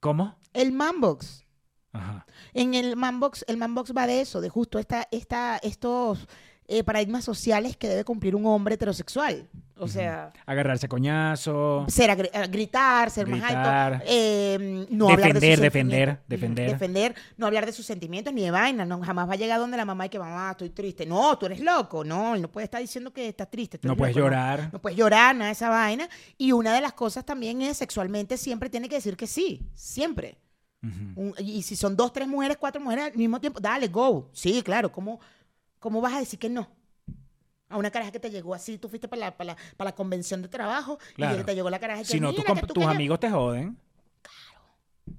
[0.00, 0.36] ¿Cómo?
[0.52, 1.44] El manbox.
[1.92, 2.26] Ajá.
[2.52, 6.28] En el manbox, el manbox va de eso, de justo esta, esta, estos
[6.66, 9.48] eh, paradigmas sociales que debe cumplir un hombre heterosexual.
[9.76, 11.84] O sea, Agarrarse a coñazo.
[11.88, 16.70] ser agri- gritar, ser más alto, eh, no hablar de Defender, sus defender, defender.
[16.70, 19.76] Defender, no hablar de sus sentimientos ni de vaina, no, jamás va a llegar donde
[19.76, 21.04] la mamá y que mamá, estoy triste.
[21.06, 23.80] No, tú eres loco, no, él no puede estar diciendo que estás triste.
[23.82, 24.70] No puedes loco, llorar.
[24.72, 26.08] No puedes llorar, nada de esa vaina.
[26.38, 30.38] Y una de las cosas también es sexualmente siempre tiene que decir que sí, siempre.
[31.16, 34.28] Un- y si son dos, tres mujeres, cuatro mujeres al mismo tiempo, dale, go.
[34.34, 35.18] Sí, claro, ¿cómo,
[35.84, 36.66] cómo vas a decir que no?
[37.68, 39.94] A una caraja que te llegó así, tú fuiste para la, para la, para la
[39.94, 41.40] convención de trabajo Claro.
[41.40, 42.86] y te llegó la caraja que Si no, tú "Mira, comp- que tú tus que
[42.86, 42.90] yo".
[42.90, 43.78] amigos te joden.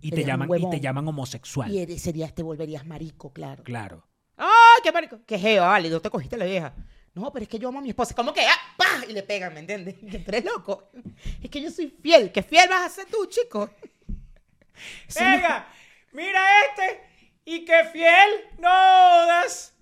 [0.02, 1.72] Y te llaman, y te llaman homosexual.
[1.72, 3.64] Y eres, serías, te volverías marico, claro.
[3.64, 4.08] Claro.
[4.38, 5.20] ¡Ay, qué marico!
[5.28, 5.90] ¡Qué geo, vale!
[5.90, 6.74] ¿Dónde te cogiste la vieja?
[7.14, 8.16] No, pero es que yo amo a mi esposa.
[8.16, 8.42] ¿Cómo que?
[8.42, 8.58] ¡Ah!
[8.78, 9.06] ¡Pah!
[9.08, 9.96] Y le pegan, ¿me entiendes?
[9.96, 10.90] Que tú eres loco.
[11.42, 12.32] Es que yo soy fiel.
[12.32, 13.70] ¿Qué fiel vas a ser tú, chico?
[14.08, 14.16] No-
[15.20, 15.68] Venga,
[16.14, 17.02] mira este.
[17.46, 19.75] Y qué fiel no das.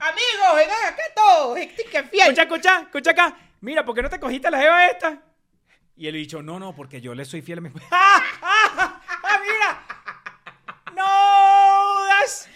[0.00, 1.58] Amigos, vengan acá todos.
[1.58, 2.22] Que fiel.
[2.22, 3.36] Escucha, escucha, escucha acá.
[3.60, 5.22] Mira, ¿por qué no te cogiste la jeva esta?
[5.94, 7.70] Y el bicho, no, no, porque yo le soy fiel a mi.
[7.90, 8.22] ¡Ah!
[8.42, 9.02] ¡Ah!
[9.22, 10.94] ¡Ah, mira!
[10.94, 12.48] ¡No das!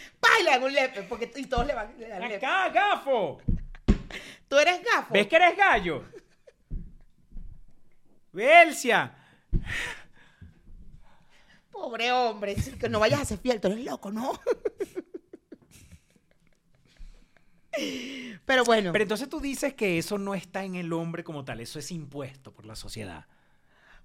[0.44, 1.02] Dan un lepe.
[1.02, 2.37] Porque, y todos le van le dan lepe.
[2.37, 3.40] ¡Acá, gafo!
[4.48, 5.12] Tú eres gafo.
[5.12, 6.04] ¿Ves que eres gallo?
[8.33, 9.14] Belcia.
[11.70, 12.57] Pobre hombre.
[12.78, 13.61] Que no vayas a ser fiel.
[13.61, 14.33] Tú eres loco, ¿no?
[18.45, 18.93] Pero bueno.
[18.93, 21.91] Pero entonces tú dices que eso no está en el hombre como tal, eso es
[21.91, 23.27] impuesto por la sociedad.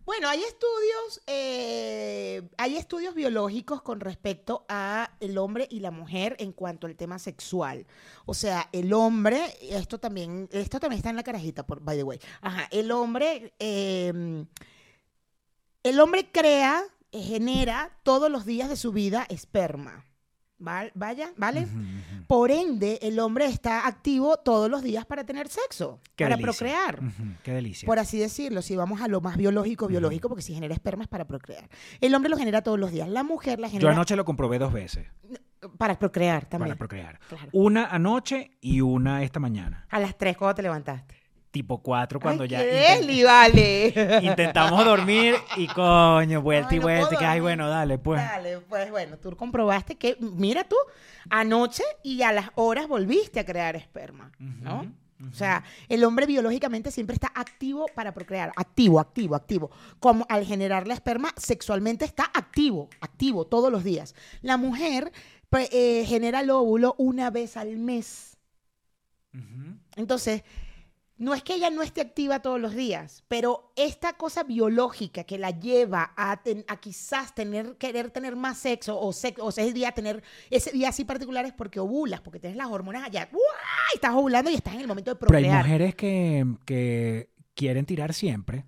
[0.06, 6.36] Bueno, hay estudios, eh, hay estudios biológicos con respecto a el hombre y la mujer
[6.40, 7.86] en cuanto al tema sexual.
[8.26, 12.04] O sea, el hombre, esto también, esto también está en la carajita, por, by the
[12.04, 12.20] way.
[12.42, 14.46] Ajá, el hombre, eh,
[15.84, 20.09] el hombre crea, genera todos los días de su vida esperma.
[20.60, 21.68] Val- Vaya, ¿vale?
[22.28, 26.46] Por ende, el hombre está activo todos los días para tener sexo, Qué para delicia.
[26.52, 27.00] procrear
[27.44, 27.86] Qué delicia.
[27.88, 31.10] por así decirlo, si vamos a lo más biológico, biológico, porque si genera esperma es
[31.10, 31.70] para procrear.
[32.02, 34.60] El hombre lo genera todos los días, la mujer la Yo genera anoche lo comprobé
[34.60, 35.08] dos veces
[35.78, 36.70] para procrear también.
[36.70, 37.20] para procrear.
[37.28, 37.50] Claro.
[37.54, 39.86] Una anoche y una esta mañana.
[39.90, 41.16] A las 3 cuando te levantaste.
[41.52, 44.20] Tipo 4 cuando Ay, ya qué intent- vale.
[44.24, 47.08] intentamos dormir y coño, vuelta y no vuelta.
[47.08, 48.22] puedo que, ay, bueno, dale, pues.
[48.22, 50.76] Dale, pues bueno, tú comprobaste que, mira tú,
[51.30, 54.92] anoche y a las horas volviste a crear esperma, ¿no?
[55.30, 59.70] O sea, el hombre biológicamente siempre está activo para procrear, activo, activo, activo.
[60.00, 64.16] Como al generar la esperma, sexualmente está activo, activo todos los días.
[64.42, 65.12] La mujer
[65.50, 68.38] pues, eh, genera el óvulo una vez al mes.
[69.98, 70.44] Entonces,
[71.20, 75.38] no es que ella no esté activa todos los días, pero esta cosa biológica que
[75.38, 79.72] la lleva a, ten- a quizás tener, querer tener más sexo o, sexo, o ese
[79.72, 83.42] día tener ese día así particular es porque ovulas, porque tienes las hormonas allá, ¡guay!
[83.94, 85.64] estás ovulando y estás en el momento de Pero hay procrear.
[85.66, 88.66] mujeres que, que quieren tirar siempre.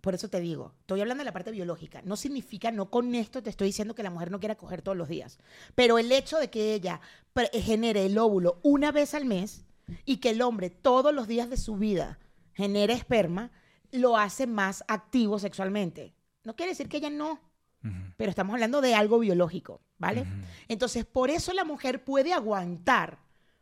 [0.00, 2.00] Por eso te digo, estoy hablando de la parte biológica.
[2.02, 4.96] No significa, no con esto te estoy diciendo que la mujer no quiera coger todos
[4.96, 5.38] los días.
[5.74, 7.00] Pero el hecho de que ella
[7.52, 9.64] genere el óvulo una vez al mes
[10.04, 12.18] y que el hombre todos los días de su vida
[12.54, 13.50] genere esperma,
[13.92, 16.14] lo hace más activo sexualmente.
[16.44, 17.40] No quiere decir que ella no,
[18.16, 20.26] pero estamos hablando de algo biológico, ¿vale?
[20.66, 23.18] Entonces, por eso la mujer puede aguantar,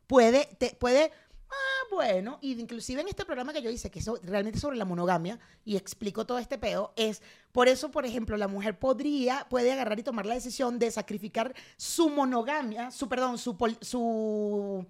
[0.06, 1.12] puede, te- puede,
[1.50, 4.84] ah, bueno, y inclusive en este programa que yo hice, que es realmente sobre la
[4.84, 9.70] monogamia, y explico todo este pedo, es, por eso, por ejemplo, la mujer podría, puede
[9.72, 14.86] agarrar y tomar la decisión de sacrificar su monogamia, su, perdón, su,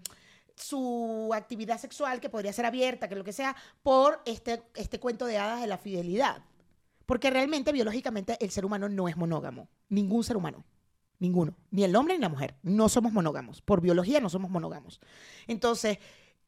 [0.56, 5.26] su actividad sexual, que podría ser abierta, que lo que sea, por este, este cuento
[5.26, 6.42] de hadas de la fidelidad.
[7.04, 9.68] Porque realmente, biológicamente, el ser humano no es monógamo.
[9.88, 10.64] Ningún ser humano.
[11.18, 11.54] Ninguno.
[11.70, 12.56] Ni el hombre ni la mujer.
[12.62, 13.62] No somos monógamos.
[13.62, 15.00] Por biología no somos monógamos.
[15.46, 15.98] Entonces,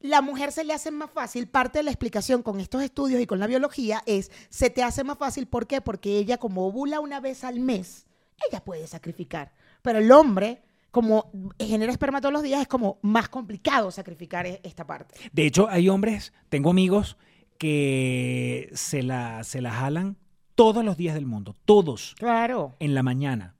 [0.00, 1.48] la mujer se le hace más fácil.
[1.48, 5.04] Parte de la explicación con estos estudios y con la biología es, se te hace
[5.04, 5.46] más fácil.
[5.46, 5.80] ¿Por qué?
[5.80, 8.06] Porque ella, como ovula una vez al mes,
[8.48, 9.52] ella puede sacrificar.
[9.82, 14.60] Pero el hombre, como genera esperma todos los días, es como más complicado sacrificar e-
[14.64, 15.14] esta parte.
[15.32, 17.16] De hecho, hay hombres, tengo amigos
[17.58, 20.16] que se la, se la jalan
[20.54, 22.74] todos los días del mundo, todos, Claro.
[22.80, 23.54] en la mañana.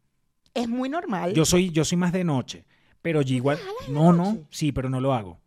[0.54, 1.34] Es muy normal.
[1.34, 2.64] Yo soy, yo soy más de noche,
[3.02, 3.58] pero yo igual,
[3.90, 5.40] no, no, sí, pero no lo hago.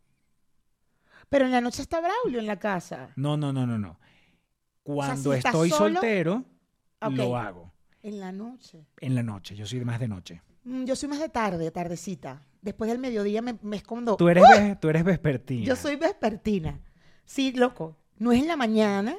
[1.29, 3.09] Pero en la noche está Braulio en la casa.
[3.15, 3.99] No, no, no, no, no.
[4.83, 6.43] Cuando si estás estoy solo, soltero,
[7.01, 7.11] ok.
[7.13, 7.73] lo hago.
[8.03, 8.85] En la noche.
[8.99, 10.41] En la noche, yo soy más de noche.
[10.63, 12.43] Mm, Yo soy más de tarde, tardecita.
[12.61, 14.15] Después del mediodía me, me escondo.
[14.17, 15.65] Tú eres, ve- tú eres vespertina.
[15.65, 16.79] Yo soy vespertina.
[17.25, 17.97] Sí, loco.
[18.17, 19.17] No es en la mañana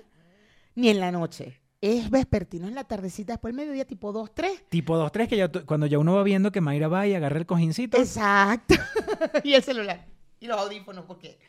[0.74, 1.61] ni en la noche.
[1.81, 4.68] Es vespertino en la tardecita, después del mediodía, tipo 2, 3.
[4.68, 7.38] Tipo 2, 3, que ya cuando ya uno va viendo que Mayra va y agarra
[7.38, 7.96] el cojincito.
[7.98, 8.76] Exacto.
[9.42, 10.07] y el celular.
[10.38, 11.40] Y los audífonos, porque.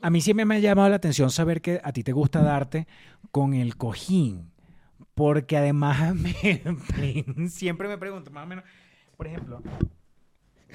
[0.00, 2.86] A mí siempre me ha llamado la atención saber que a ti te gusta darte
[3.30, 4.50] con el cojín.
[5.18, 8.64] Porque además me- siempre me pregunto, más o menos,
[9.16, 9.60] por ejemplo,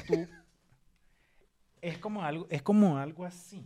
[0.06, 0.28] tú
[1.82, 3.66] es como algo, es como algo así.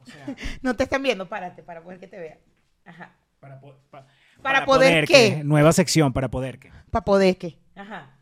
[0.00, 2.38] O sea, No te están viendo, párate para poder que te vean.
[2.86, 3.12] Ajá.
[3.38, 4.06] para, po- pa-
[4.40, 5.44] ¿Para poder que, qué?
[5.44, 6.72] Nueva sección, para poder que.
[6.90, 7.58] Para poder que.
[7.74, 8.16] Ajá.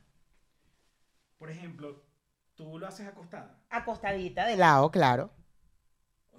[1.38, 2.02] Por ejemplo,
[2.56, 3.60] tú lo haces acostada.
[3.70, 5.30] Acostadita de lado, claro.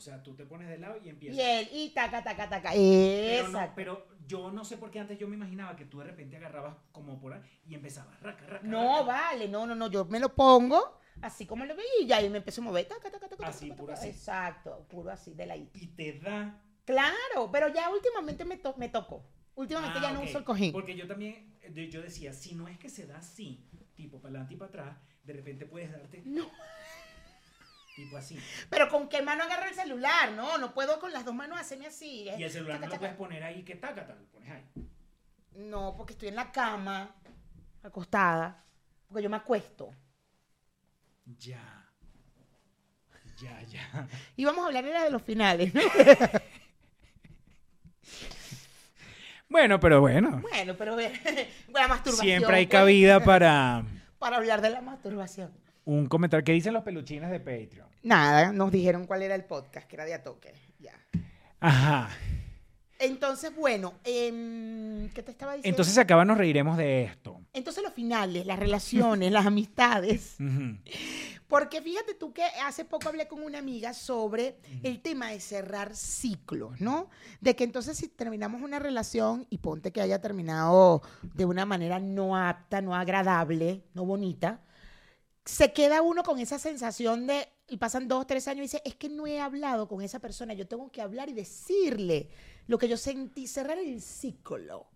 [0.04, 1.38] O sea, tú te pones de lado y empiezas.
[1.38, 2.72] Y él, y taca, taca, taca.
[2.74, 6.04] Pero, no, pero yo no sé por qué antes yo me imaginaba que tú de
[6.04, 9.04] repente agarrabas como por ahí y empezabas raca, raca, No, raca.
[9.06, 12.30] vale, no, no, no, yo me lo pongo así como lo veía y ya y
[12.30, 12.86] me empecé a mover.
[12.86, 14.10] taca, taca, taca, Así, taca, puro así.
[14.10, 16.62] Exacto, puro así, de la Y te da.
[16.84, 19.24] Claro, pero ya últimamente me, to- me tocó.
[19.56, 20.74] Últimamente Ah, ya no uso el cojín.
[20.74, 21.58] Porque yo también,
[21.90, 24.98] yo decía, si no es que se da así, tipo para adelante y para atrás,
[25.24, 26.24] de repente puedes darte.
[26.26, 26.52] No.
[28.14, 28.40] Tipo así.
[28.70, 31.88] Pero con qué mano agarro el celular, no, no puedo con las dos manos hacerme
[31.88, 32.30] así.
[32.30, 32.36] eh.
[32.38, 34.64] Y el celular no lo puedes poner ahí que taca, lo pones ahí.
[35.56, 37.16] No, porque estoy en la cama,
[37.82, 38.64] acostada,
[39.08, 39.92] porque yo me acuesto.
[41.40, 41.80] Ya.
[43.42, 44.08] Ya, ya.
[44.36, 45.82] Y vamos a hablar era de los finales, ¿no?
[49.50, 50.42] Bueno, pero bueno.
[50.42, 50.98] Bueno, pero
[51.74, 52.26] la masturbación.
[52.40, 53.86] Siempre hay pues, cabida para
[54.18, 55.54] Para hablar de la masturbación.
[55.86, 56.44] Un comentario.
[56.44, 57.88] ¿Qué dicen los peluchines de Patreon?
[58.04, 60.54] Nada, nos dijeron cuál era el podcast, que era de Atoque.
[60.80, 60.94] Ya.
[61.60, 62.10] Ajá.
[63.00, 65.70] Entonces, bueno, em, ¿qué te estaba diciendo?
[65.70, 67.42] Entonces, acaba nos reiremos de esto.
[67.52, 70.38] Entonces, los finales, las relaciones, las amistades.
[71.48, 75.96] Porque fíjate tú que hace poco hablé con una amiga sobre el tema de cerrar
[75.96, 77.10] ciclos, ¿no?
[77.42, 81.04] De que entonces si terminamos una relación y ponte que haya terminado
[81.36, 84.62] de una manera no apta, no agradable, no bonita,
[85.46, 88.96] se queda uno con esa sensación de, y pasan dos, tres años y dice, es
[88.96, 92.30] que no he hablado con esa persona, yo tengo que hablar y decirle
[92.68, 94.88] lo que yo sentí, cerrar el ciclo.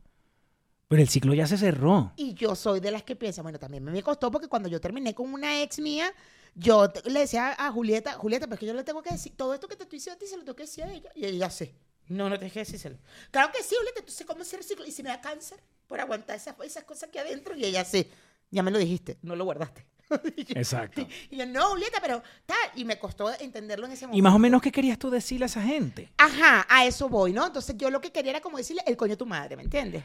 [0.87, 2.13] Pero el ciclo ya se cerró.
[2.15, 5.13] Y yo soy de las que piensan, bueno, también me costó porque cuando yo terminé
[5.13, 6.13] con una ex mía,
[6.59, 9.33] Yo te- le decía a Julieta, Julieta, pero es que yo le tengo que decir,
[9.37, 11.11] todo esto que te estoy diciendo a ti se lo tengo que decir a ella.
[11.13, 11.71] Y ella sí.
[12.07, 12.97] No, no tienes que decírselo.
[13.29, 14.83] Claro que sí, Julieta, tú sabes cómo hacer ciclo.
[14.85, 17.55] Y si me da cáncer por aguantar esas, esas cosas aquí adentro.
[17.55, 18.09] Y ella sí.
[18.49, 19.85] Ya me lo dijiste, no lo guardaste.
[20.49, 21.07] Exacto.
[21.29, 22.57] Y yo, no, Julieta, pero tal.
[22.75, 24.17] Y me costó entenderlo en ese momento.
[24.17, 26.09] Y más o menos, ¿qué querías tú decirle a esa gente?
[26.17, 27.45] Ajá, a eso voy, ¿no?
[27.45, 30.03] Entonces yo lo que quería era como decirle el coño de tu madre, ¿me entiendes?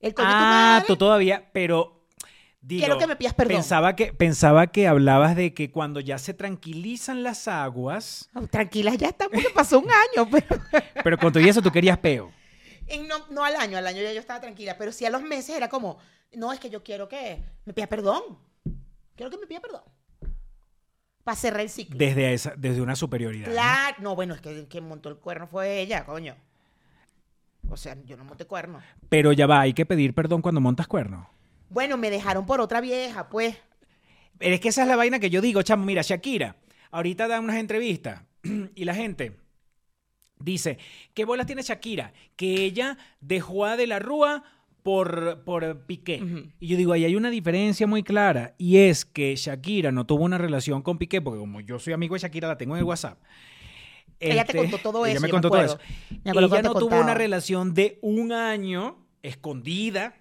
[0.00, 0.86] El coño de tu Ah, madre.
[0.86, 1.98] tú todavía, pero...
[2.64, 3.56] Digo, Quiero que me pidas perdón.
[3.56, 8.94] Pensaba que, pensaba que hablabas de que cuando ya se tranquilizan las aguas, Oh, tranquila,
[8.94, 10.46] ya está, porque pasó un año, pero...
[11.02, 12.30] pero con todo eso tú querías peo.
[12.86, 15.22] En no, no al año, al año ya yo estaba tranquila, pero sí a los
[15.22, 15.98] meses era como,
[16.34, 18.22] no, es que yo quiero que me pida perdón.
[19.16, 19.82] Quiero que me pida perdón.
[21.24, 21.96] Para cerrar el ciclo.
[21.96, 23.50] Desde, esa, desde una superioridad.
[23.50, 26.36] Claro, no, bueno, es que quien montó el cuerno fue ella, coño.
[27.70, 28.80] O sea, yo no monté cuerno.
[29.08, 31.30] Pero ya va, hay que pedir perdón cuando montas cuerno.
[31.70, 33.56] Bueno, me dejaron por otra vieja, pues.
[34.40, 36.56] Es que esa es la vaina que yo digo, chamo, mira, Shakira,
[36.90, 38.22] ahorita da unas entrevistas
[38.74, 39.38] y la gente
[40.38, 40.78] dice,
[41.14, 42.12] ¿qué bolas tiene Shakira?
[42.36, 44.44] Que ella dejó a De la Rúa
[44.82, 46.22] por, por Piqué.
[46.60, 50.24] Y yo digo, ahí hay una diferencia muy clara y es que Shakira no tuvo
[50.24, 52.84] una relación con Piqué, porque como yo soy amigo de Shakira, la tengo en el
[52.84, 53.18] WhatsApp.
[54.20, 55.78] Ella te Este, contó todo ella eso, me yo contó me todo eso.
[56.24, 60.14] Me Ella no tuvo una relación de un año escondida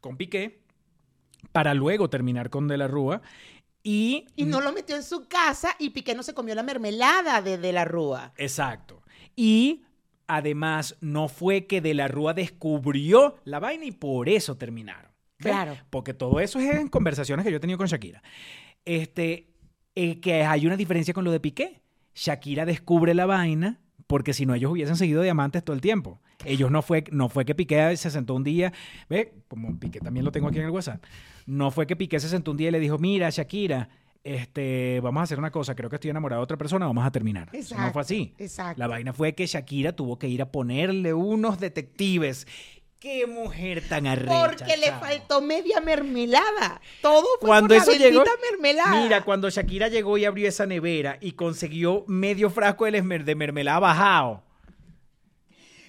[0.00, 0.62] con Piqué
[1.52, 3.22] para luego terminar con De la Rúa
[3.82, 7.40] y Y no lo metió en su casa y Piqué no se comió la mermelada
[7.40, 8.32] de, de la rúa.
[8.36, 9.02] Exacto.
[9.36, 9.84] Y
[10.28, 15.10] además no fue que De la Rúa descubrió la vaina y por eso terminaron.
[15.38, 15.52] ¿Ves?
[15.52, 15.76] Claro.
[15.90, 18.22] Porque todo eso es en conversaciones que yo he tenido con Shakira.
[18.84, 19.50] Este,
[19.94, 21.82] eh, que hay una diferencia con lo de Piqué.
[22.14, 26.20] Shakira descubre la vaina porque si no ellos hubiesen seguido diamantes todo el tiempo.
[26.44, 28.72] Ellos no fue, no fue que Piqué se sentó un día,
[29.08, 31.02] ve, como Piqué también lo tengo aquí en el WhatsApp,
[31.46, 33.88] no fue que Piqué se sentó un día y le dijo, mira, Shakira,
[34.26, 37.10] este, vamos a hacer una cosa, creo que estoy enamorado de otra persona, vamos a
[37.12, 37.48] terminar.
[37.52, 38.34] Eso no fue así.
[38.38, 38.78] Exacto.
[38.80, 42.46] La vaina fue que Shakira tuvo que ir a ponerle unos detectives.
[42.98, 44.46] ¡Qué mujer tan arrecha!
[44.46, 46.80] Porque le faltó media mermelada.
[47.02, 49.00] Todo fue Cuando por la eso llegó, mermelada.
[49.02, 54.42] mira, cuando Shakira llegó y abrió esa nevera y consiguió medio frasco de, mermelada bajado.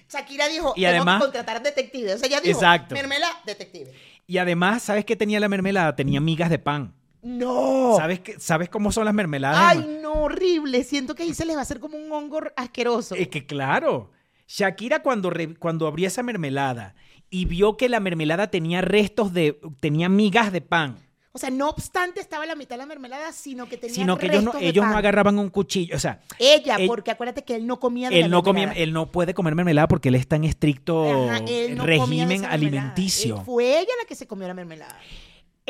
[0.08, 2.14] Shakira dijo, Y tengo además- que contratar detectives.
[2.14, 2.94] O sea, ella dijo, Exacto.
[2.94, 3.92] mermelada, detective.
[4.26, 5.96] Y además, ¿sabes qué tenía la mermelada?
[5.96, 6.94] Tenía migas de pan.
[7.22, 7.94] No.
[7.96, 9.58] ¿Sabes, qué, ¿Sabes cómo son las mermeladas?
[9.76, 10.84] Ay, no, horrible.
[10.84, 13.14] Siento que ahí se les va a hacer como un hongo asqueroso.
[13.14, 14.10] Es que claro,
[14.46, 16.94] Shakira cuando, re- cuando abrió esa mermelada
[17.30, 20.96] y vio que la mermelada tenía restos de, tenía migas de pan,
[21.32, 24.26] O sea, no obstante estaba la mitad de la mermelada, sino que tenía sino que
[24.26, 27.54] ellos, no, de ellos no agarraban un cuchillo, o sea, Ella, Ell- porque acuérdate que
[27.54, 28.82] él no comía de la él no comía, mermelada.
[28.82, 32.28] él no puede comer mermelada porque él está en estricto Ajá, él no comía de
[32.30, 33.36] régimen alimenticio.
[33.38, 34.98] Él- fue ella la que se comió la mermelada.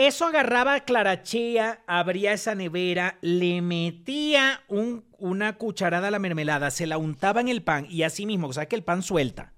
[0.00, 6.70] Eso agarraba a Clarachea, abría esa nevera, le metía un- una cucharada a la mermelada,
[6.70, 9.54] se la untaba en el pan y así mismo, ¿sabes que el pan suelta?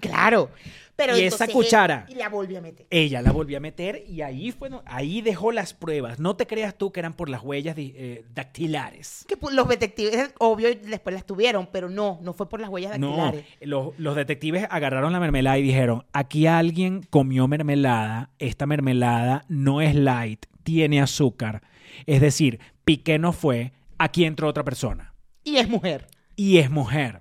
[0.00, 0.50] Claro.
[0.96, 2.04] Pero Y esa cuchara.
[2.10, 2.86] Y la volvió a meter.
[2.90, 6.18] Ella la volvió a meter y ahí fue, no- ahí dejó las pruebas.
[6.20, 9.24] No te creas tú que eran por las huellas eh, dactilares.
[9.26, 13.16] Que los detectives, obvio, después las tuvieron, pero no, no fue por las huellas No,
[13.16, 13.44] dactilares.
[13.62, 19.80] los, los detectives agarraron la mermelada y dijeron, aquí alguien comió mermelada, esta mermelada no
[19.80, 21.62] es light, tiene azúcar.
[22.04, 25.14] Es decir, Piqué no fue, aquí entró otra persona.
[25.44, 26.08] Y es mujer.
[26.36, 27.20] Y es mujer.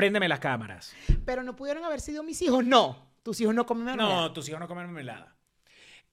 [0.00, 0.94] Préndeme las cámaras.
[1.26, 2.64] Pero no pudieron haber sido mis hijos.
[2.64, 4.14] No, tus hijos no comen mermelada.
[4.22, 5.36] No, tus hijos no comen mermelada.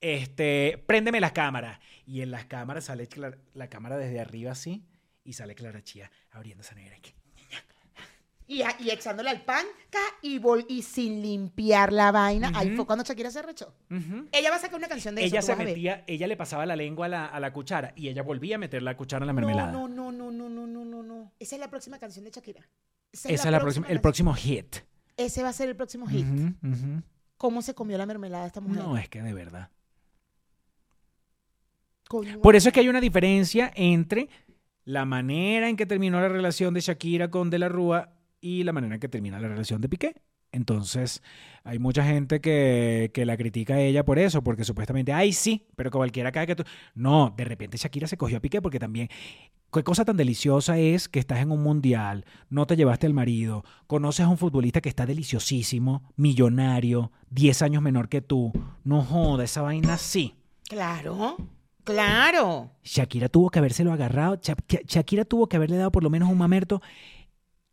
[0.02, 1.80] Este, préndeme las cámaras.
[2.06, 3.08] Y en las cámaras sale
[3.54, 4.86] la cámara desde arriba así
[5.24, 6.98] y sale Clara Chía abriendo esa nevera.
[6.98, 7.14] aquí.
[8.50, 9.66] Y, y echándole al pan
[10.22, 12.52] y, sin limpiar la vaina.
[12.56, 13.74] Ahí fue cuando Shakira se arrechó.
[13.92, 14.28] Ujú.
[14.32, 15.48] Ella va a sacar una canción de Ella eso.
[15.48, 15.74] se tú vas a ver.
[15.76, 18.60] metía, ella le pasaba la lengua a la, a la cuchara y ella volvía a
[18.60, 19.72] meter la cuchara en la mermelada.
[19.72, 21.32] No, no, no, no, no, no, no, no.
[21.40, 22.66] Esa es la próxima canción de Shakira.
[23.12, 24.78] Esa es la próxima, el próximo hit.
[25.18, 26.26] Ese va a ser el próximo hit.
[27.38, 28.82] ¿Cómo se comió la mermelada esta mujer?
[28.84, 29.70] No, es que de verdad.
[32.08, 32.40] Coño.
[32.40, 34.30] Por eso es que hay una diferencia entre
[34.86, 38.74] la manera en que terminó la relación de Shakira con De la Rúa y la
[38.74, 40.16] manera en que termina la relación de Piqué.
[40.54, 41.22] Entonces,
[41.66, 45.68] hay mucha gente que, que la critica a ella por eso, porque supuestamente, ay, sí,
[45.76, 46.64] pero cualquiera cae que tú.
[46.96, 49.10] No, de repente Shakira se cogió a Piqué porque también.
[49.74, 53.66] Qué cosa tan deliciosa es que estás en un mundial, no te llevaste al marido,
[53.86, 58.54] conoces a un futbolista que está deliciosísimo, millonario, 10 años menor que tú.
[58.86, 60.36] No joda, esa vaina sí.
[60.70, 61.36] Claro,
[61.84, 62.72] claro.
[62.84, 64.36] Shakira tuvo que habérselo agarrado.
[64.42, 66.82] Sha- Sha- Shakira tuvo que haberle dado por lo menos un mamerto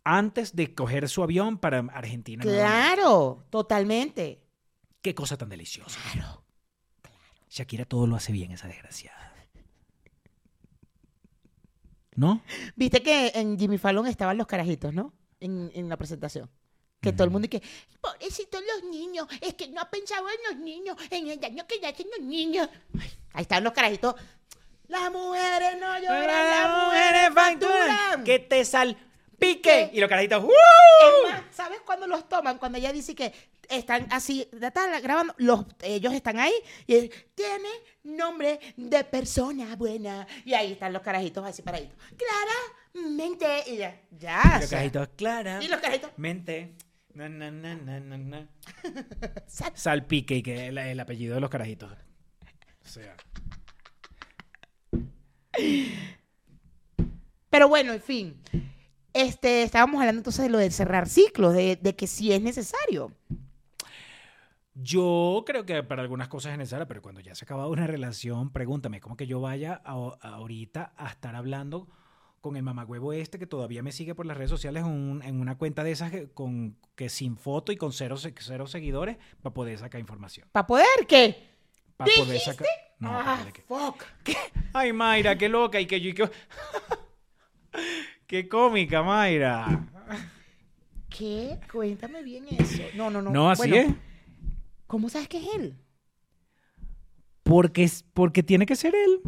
[0.05, 2.43] antes de coger su avión para Argentina.
[2.43, 4.43] Claro, totalmente.
[5.03, 5.99] Qué cosa tan deliciosa.
[7.49, 9.33] Shakira todo lo hace bien, esa desgraciada.
[12.17, 12.43] ¿No?
[12.77, 15.13] Viste que en Jimmy Fallon estaban los carajitos, ¿no?
[15.41, 16.51] En, en la presentación.
[17.01, 17.63] Que todo el mundo y que,
[18.01, 21.79] pobrecitos los niños, es que no ha pensado en los niños, en el daño que
[21.79, 22.69] le hacen los niños.
[22.99, 24.15] Ay, ahí están los carajitos.
[24.89, 28.25] Las mujeres no lloran, las mujeres facturan.
[28.25, 28.65] Que te
[29.39, 29.91] salpique.
[29.93, 30.45] Y los carajitos.
[30.45, 30.49] ¡uh!
[30.49, 32.59] Es más, ¿sabes cuándo los toman?
[32.59, 33.33] Cuando ella dice que
[33.69, 36.53] están así, está grabando, los, ellos están ahí
[36.87, 37.69] y es, tiene
[38.03, 40.27] nombre de persona buena.
[40.45, 41.97] Y ahí están los carajitos así paraditos.
[42.17, 43.71] Claramente.
[43.71, 44.41] Y ya, ya.
[44.45, 45.63] Y o los sea, carajitos, Clara.
[45.63, 46.11] y los carajitos.
[46.17, 46.75] Mente.
[47.15, 48.49] Na, na, na, na, na,
[49.47, 51.93] sal- Salpique, que es el, el apellido de los carajitos.
[52.85, 53.15] O sea.
[57.51, 58.41] Pero bueno, en fin.
[59.15, 63.13] Este, estábamos hablando entonces de lo de cerrar ciclos, de, de que sí es necesario.
[64.75, 67.87] Yo creo que para algunas cosas es necesario, pero cuando ya se ha acabado una
[67.87, 71.87] relación, pregúntame, ¿cómo que yo vaya a- a ahorita a estar hablando
[72.41, 75.41] con el mamagüevo este que todavía me sigue por las redes sociales en, un- en
[75.41, 79.55] una cuenta de esas que, con, que sin foto y con cero, cero seguidores para
[79.55, 80.49] poder sacar información?
[80.51, 81.51] ¿Para poder qué?
[81.97, 82.67] Para poder sacar...
[82.99, 84.03] No, ah, poder que- fuck.
[84.73, 86.11] Ay, Mayra, qué loca y que yo...
[86.11, 86.31] y que-
[88.27, 89.87] qué cómica, Mayra.
[91.09, 91.59] ¿Qué?
[91.71, 92.83] Cuéntame bien eso.
[92.97, 93.31] No, no, no.
[93.31, 93.95] No, así Bueno, es.
[94.87, 95.77] ¿Cómo sabes que es él?
[97.43, 99.21] Porque, es- porque tiene que ser él.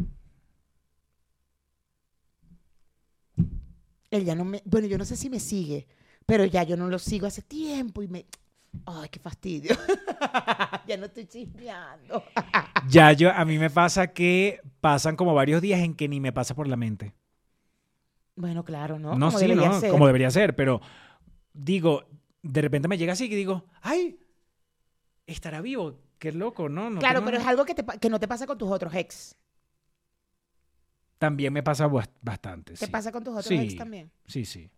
[4.11, 4.63] Él ya no me.
[4.65, 5.87] Bueno, yo no sé si me sigue,
[6.25, 8.27] pero ya yo no lo sigo hace tiempo y me.
[8.85, 9.75] Ay, qué fastidio.
[10.87, 12.23] ya no estoy chismeando.
[12.89, 16.33] Ya yo, a mí me pasa que pasan como varios días en que ni me
[16.33, 17.15] pasa por la mente.
[18.37, 19.15] Bueno, claro, ¿no?
[19.17, 19.91] No, Como sí, debería no, ser.
[19.91, 20.81] como debería ser, pero
[21.53, 22.05] digo,
[22.43, 24.21] de repente me llega así que digo, ay,
[25.27, 26.91] estará vivo, qué loco, ¿no?
[26.91, 28.95] No Claro, tengo- pero es algo que, te que no te pasa con tus otros
[28.95, 29.37] ex.
[31.19, 32.75] También me pasa bast- bastante.
[32.75, 32.93] ¿Te sí.
[32.93, 33.55] pasa con tus otros Sí.
[33.57, 34.11] ex también?
[34.27, 34.71] Sí, sí.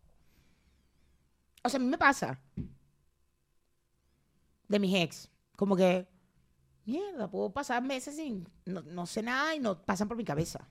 [1.65, 2.41] O sea, a mí me pasa.
[4.69, 5.29] De mis ex.
[5.57, 6.07] Como que,
[6.85, 8.49] mierda, puedo pasar meses sin.
[8.67, 10.69] No, no sé nada y no pasan por mi cabeza.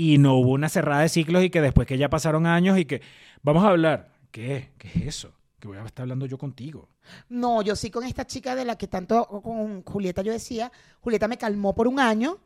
[0.00, 2.84] Y no hubo una cerrada de ciclos y que después que ya pasaron años y
[2.84, 3.02] que
[3.42, 4.12] vamos a hablar.
[4.30, 4.70] ¿Qué?
[4.78, 5.32] ¿Qué es eso?
[5.58, 6.88] Que voy a estar hablando yo contigo.
[7.28, 10.70] No, yo sí con esta chica de la que tanto con Julieta yo decía,
[11.00, 12.38] Julieta me calmó por un año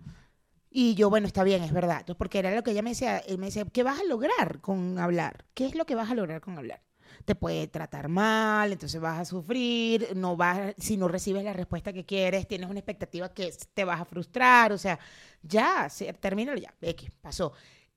[0.70, 2.06] y yo, bueno, está bien, es verdad.
[2.16, 5.44] Porque era lo que ella me decía, me decía, ¿qué vas a lograr con hablar?
[5.52, 6.80] ¿Qué es lo que vas a lograr con hablar?
[7.24, 11.92] Te puede tratar mal, entonces vas a sufrir, no vas, si no recibes la respuesta
[11.92, 14.98] que quieres, tienes una expectativa que te vas a frustrar, o sea,
[15.42, 17.52] ya, se, termínalo ya, X, pasó.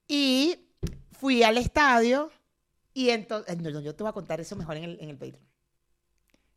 [0.08, 0.56] Y
[1.12, 2.30] fui al estadio
[2.94, 5.18] y entonces, no, no, yo te voy a contar eso mejor en el, en el
[5.18, 5.44] Patreon.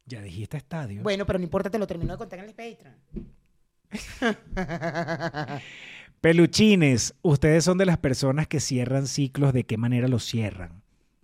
[0.07, 1.03] Ya dijiste estadio.
[1.03, 2.97] Bueno, pero no importa, te lo termino de contar en el Patreon.
[6.21, 10.78] Peluchines, ustedes son de las personas que cierran ciclos, ¿de qué manera los cierran?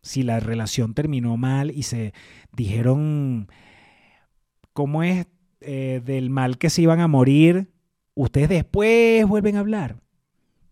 [0.05, 2.13] Si la relación terminó mal y se
[2.53, 3.49] dijeron
[4.75, 5.27] cómo es
[5.63, 7.71] eh, del mal que se iban a morir,
[8.15, 9.97] ustedes después vuelven a hablar.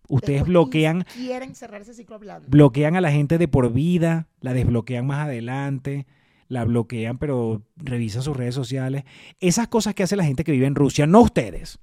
[0.07, 2.47] Ustedes Después bloquean, Quieren cerrar ese ciclo hablando.
[2.51, 6.07] bloquean a la gente de por vida, la desbloquean más adelante,
[6.49, 9.05] la bloquean, pero revisan sus redes sociales.
[9.41, 11.79] Esas cosas que hace la gente que vive en Rusia, no ustedes.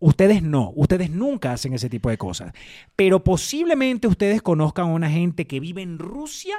[0.00, 2.52] Ustedes no, ustedes nunca hacen ese tipo de cosas.
[2.94, 6.56] Pero posiblemente ustedes conozcan a una gente que vive en Rusia,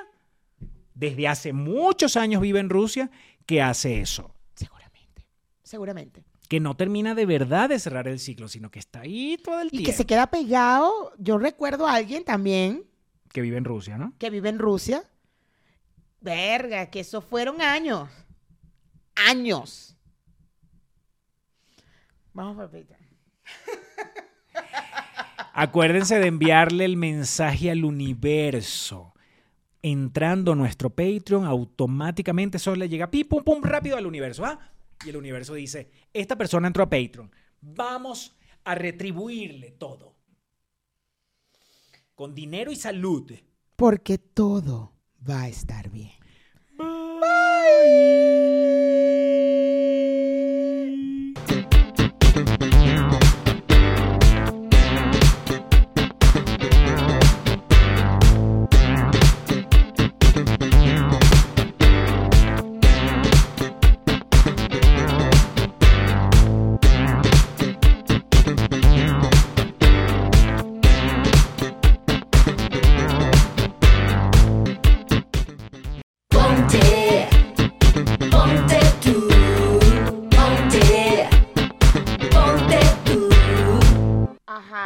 [0.94, 3.10] desde hace muchos años vive en Rusia,
[3.46, 4.34] que hace eso.
[4.56, 5.26] Seguramente.
[5.64, 6.24] Seguramente.
[6.50, 9.68] Que no termina de verdad de cerrar el ciclo, sino que está ahí todo el
[9.68, 9.86] Y tiempo.
[9.86, 11.14] que se queda pegado.
[11.18, 12.84] Yo recuerdo a alguien también
[13.32, 14.14] que vive en Rusia, ¿no?
[14.18, 15.04] que vive en Rusia.
[16.20, 18.10] Verga, que eso fueron años.
[19.16, 19.96] Años.
[22.34, 22.99] Vamos por Patreon.
[25.54, 29.14] Acuérdense de enviarle el mensaje al universo.
[29.82, 34.46] Entrando a nuestro Patreon, automáticamente eso le llega pim, pum, pum, rápido al universo.
[34.46, 34.58] ¿ah?
[35.06, 37.32] Y el universo dice, esta persona entró a Patreon.
[37.62, 40.16] Vamos a retribuirle todo.
[42.16, 43.32] Con dinero y salud.
[43.76, 44.94] Porque todo
[45.30, 46.12] va a estar bien.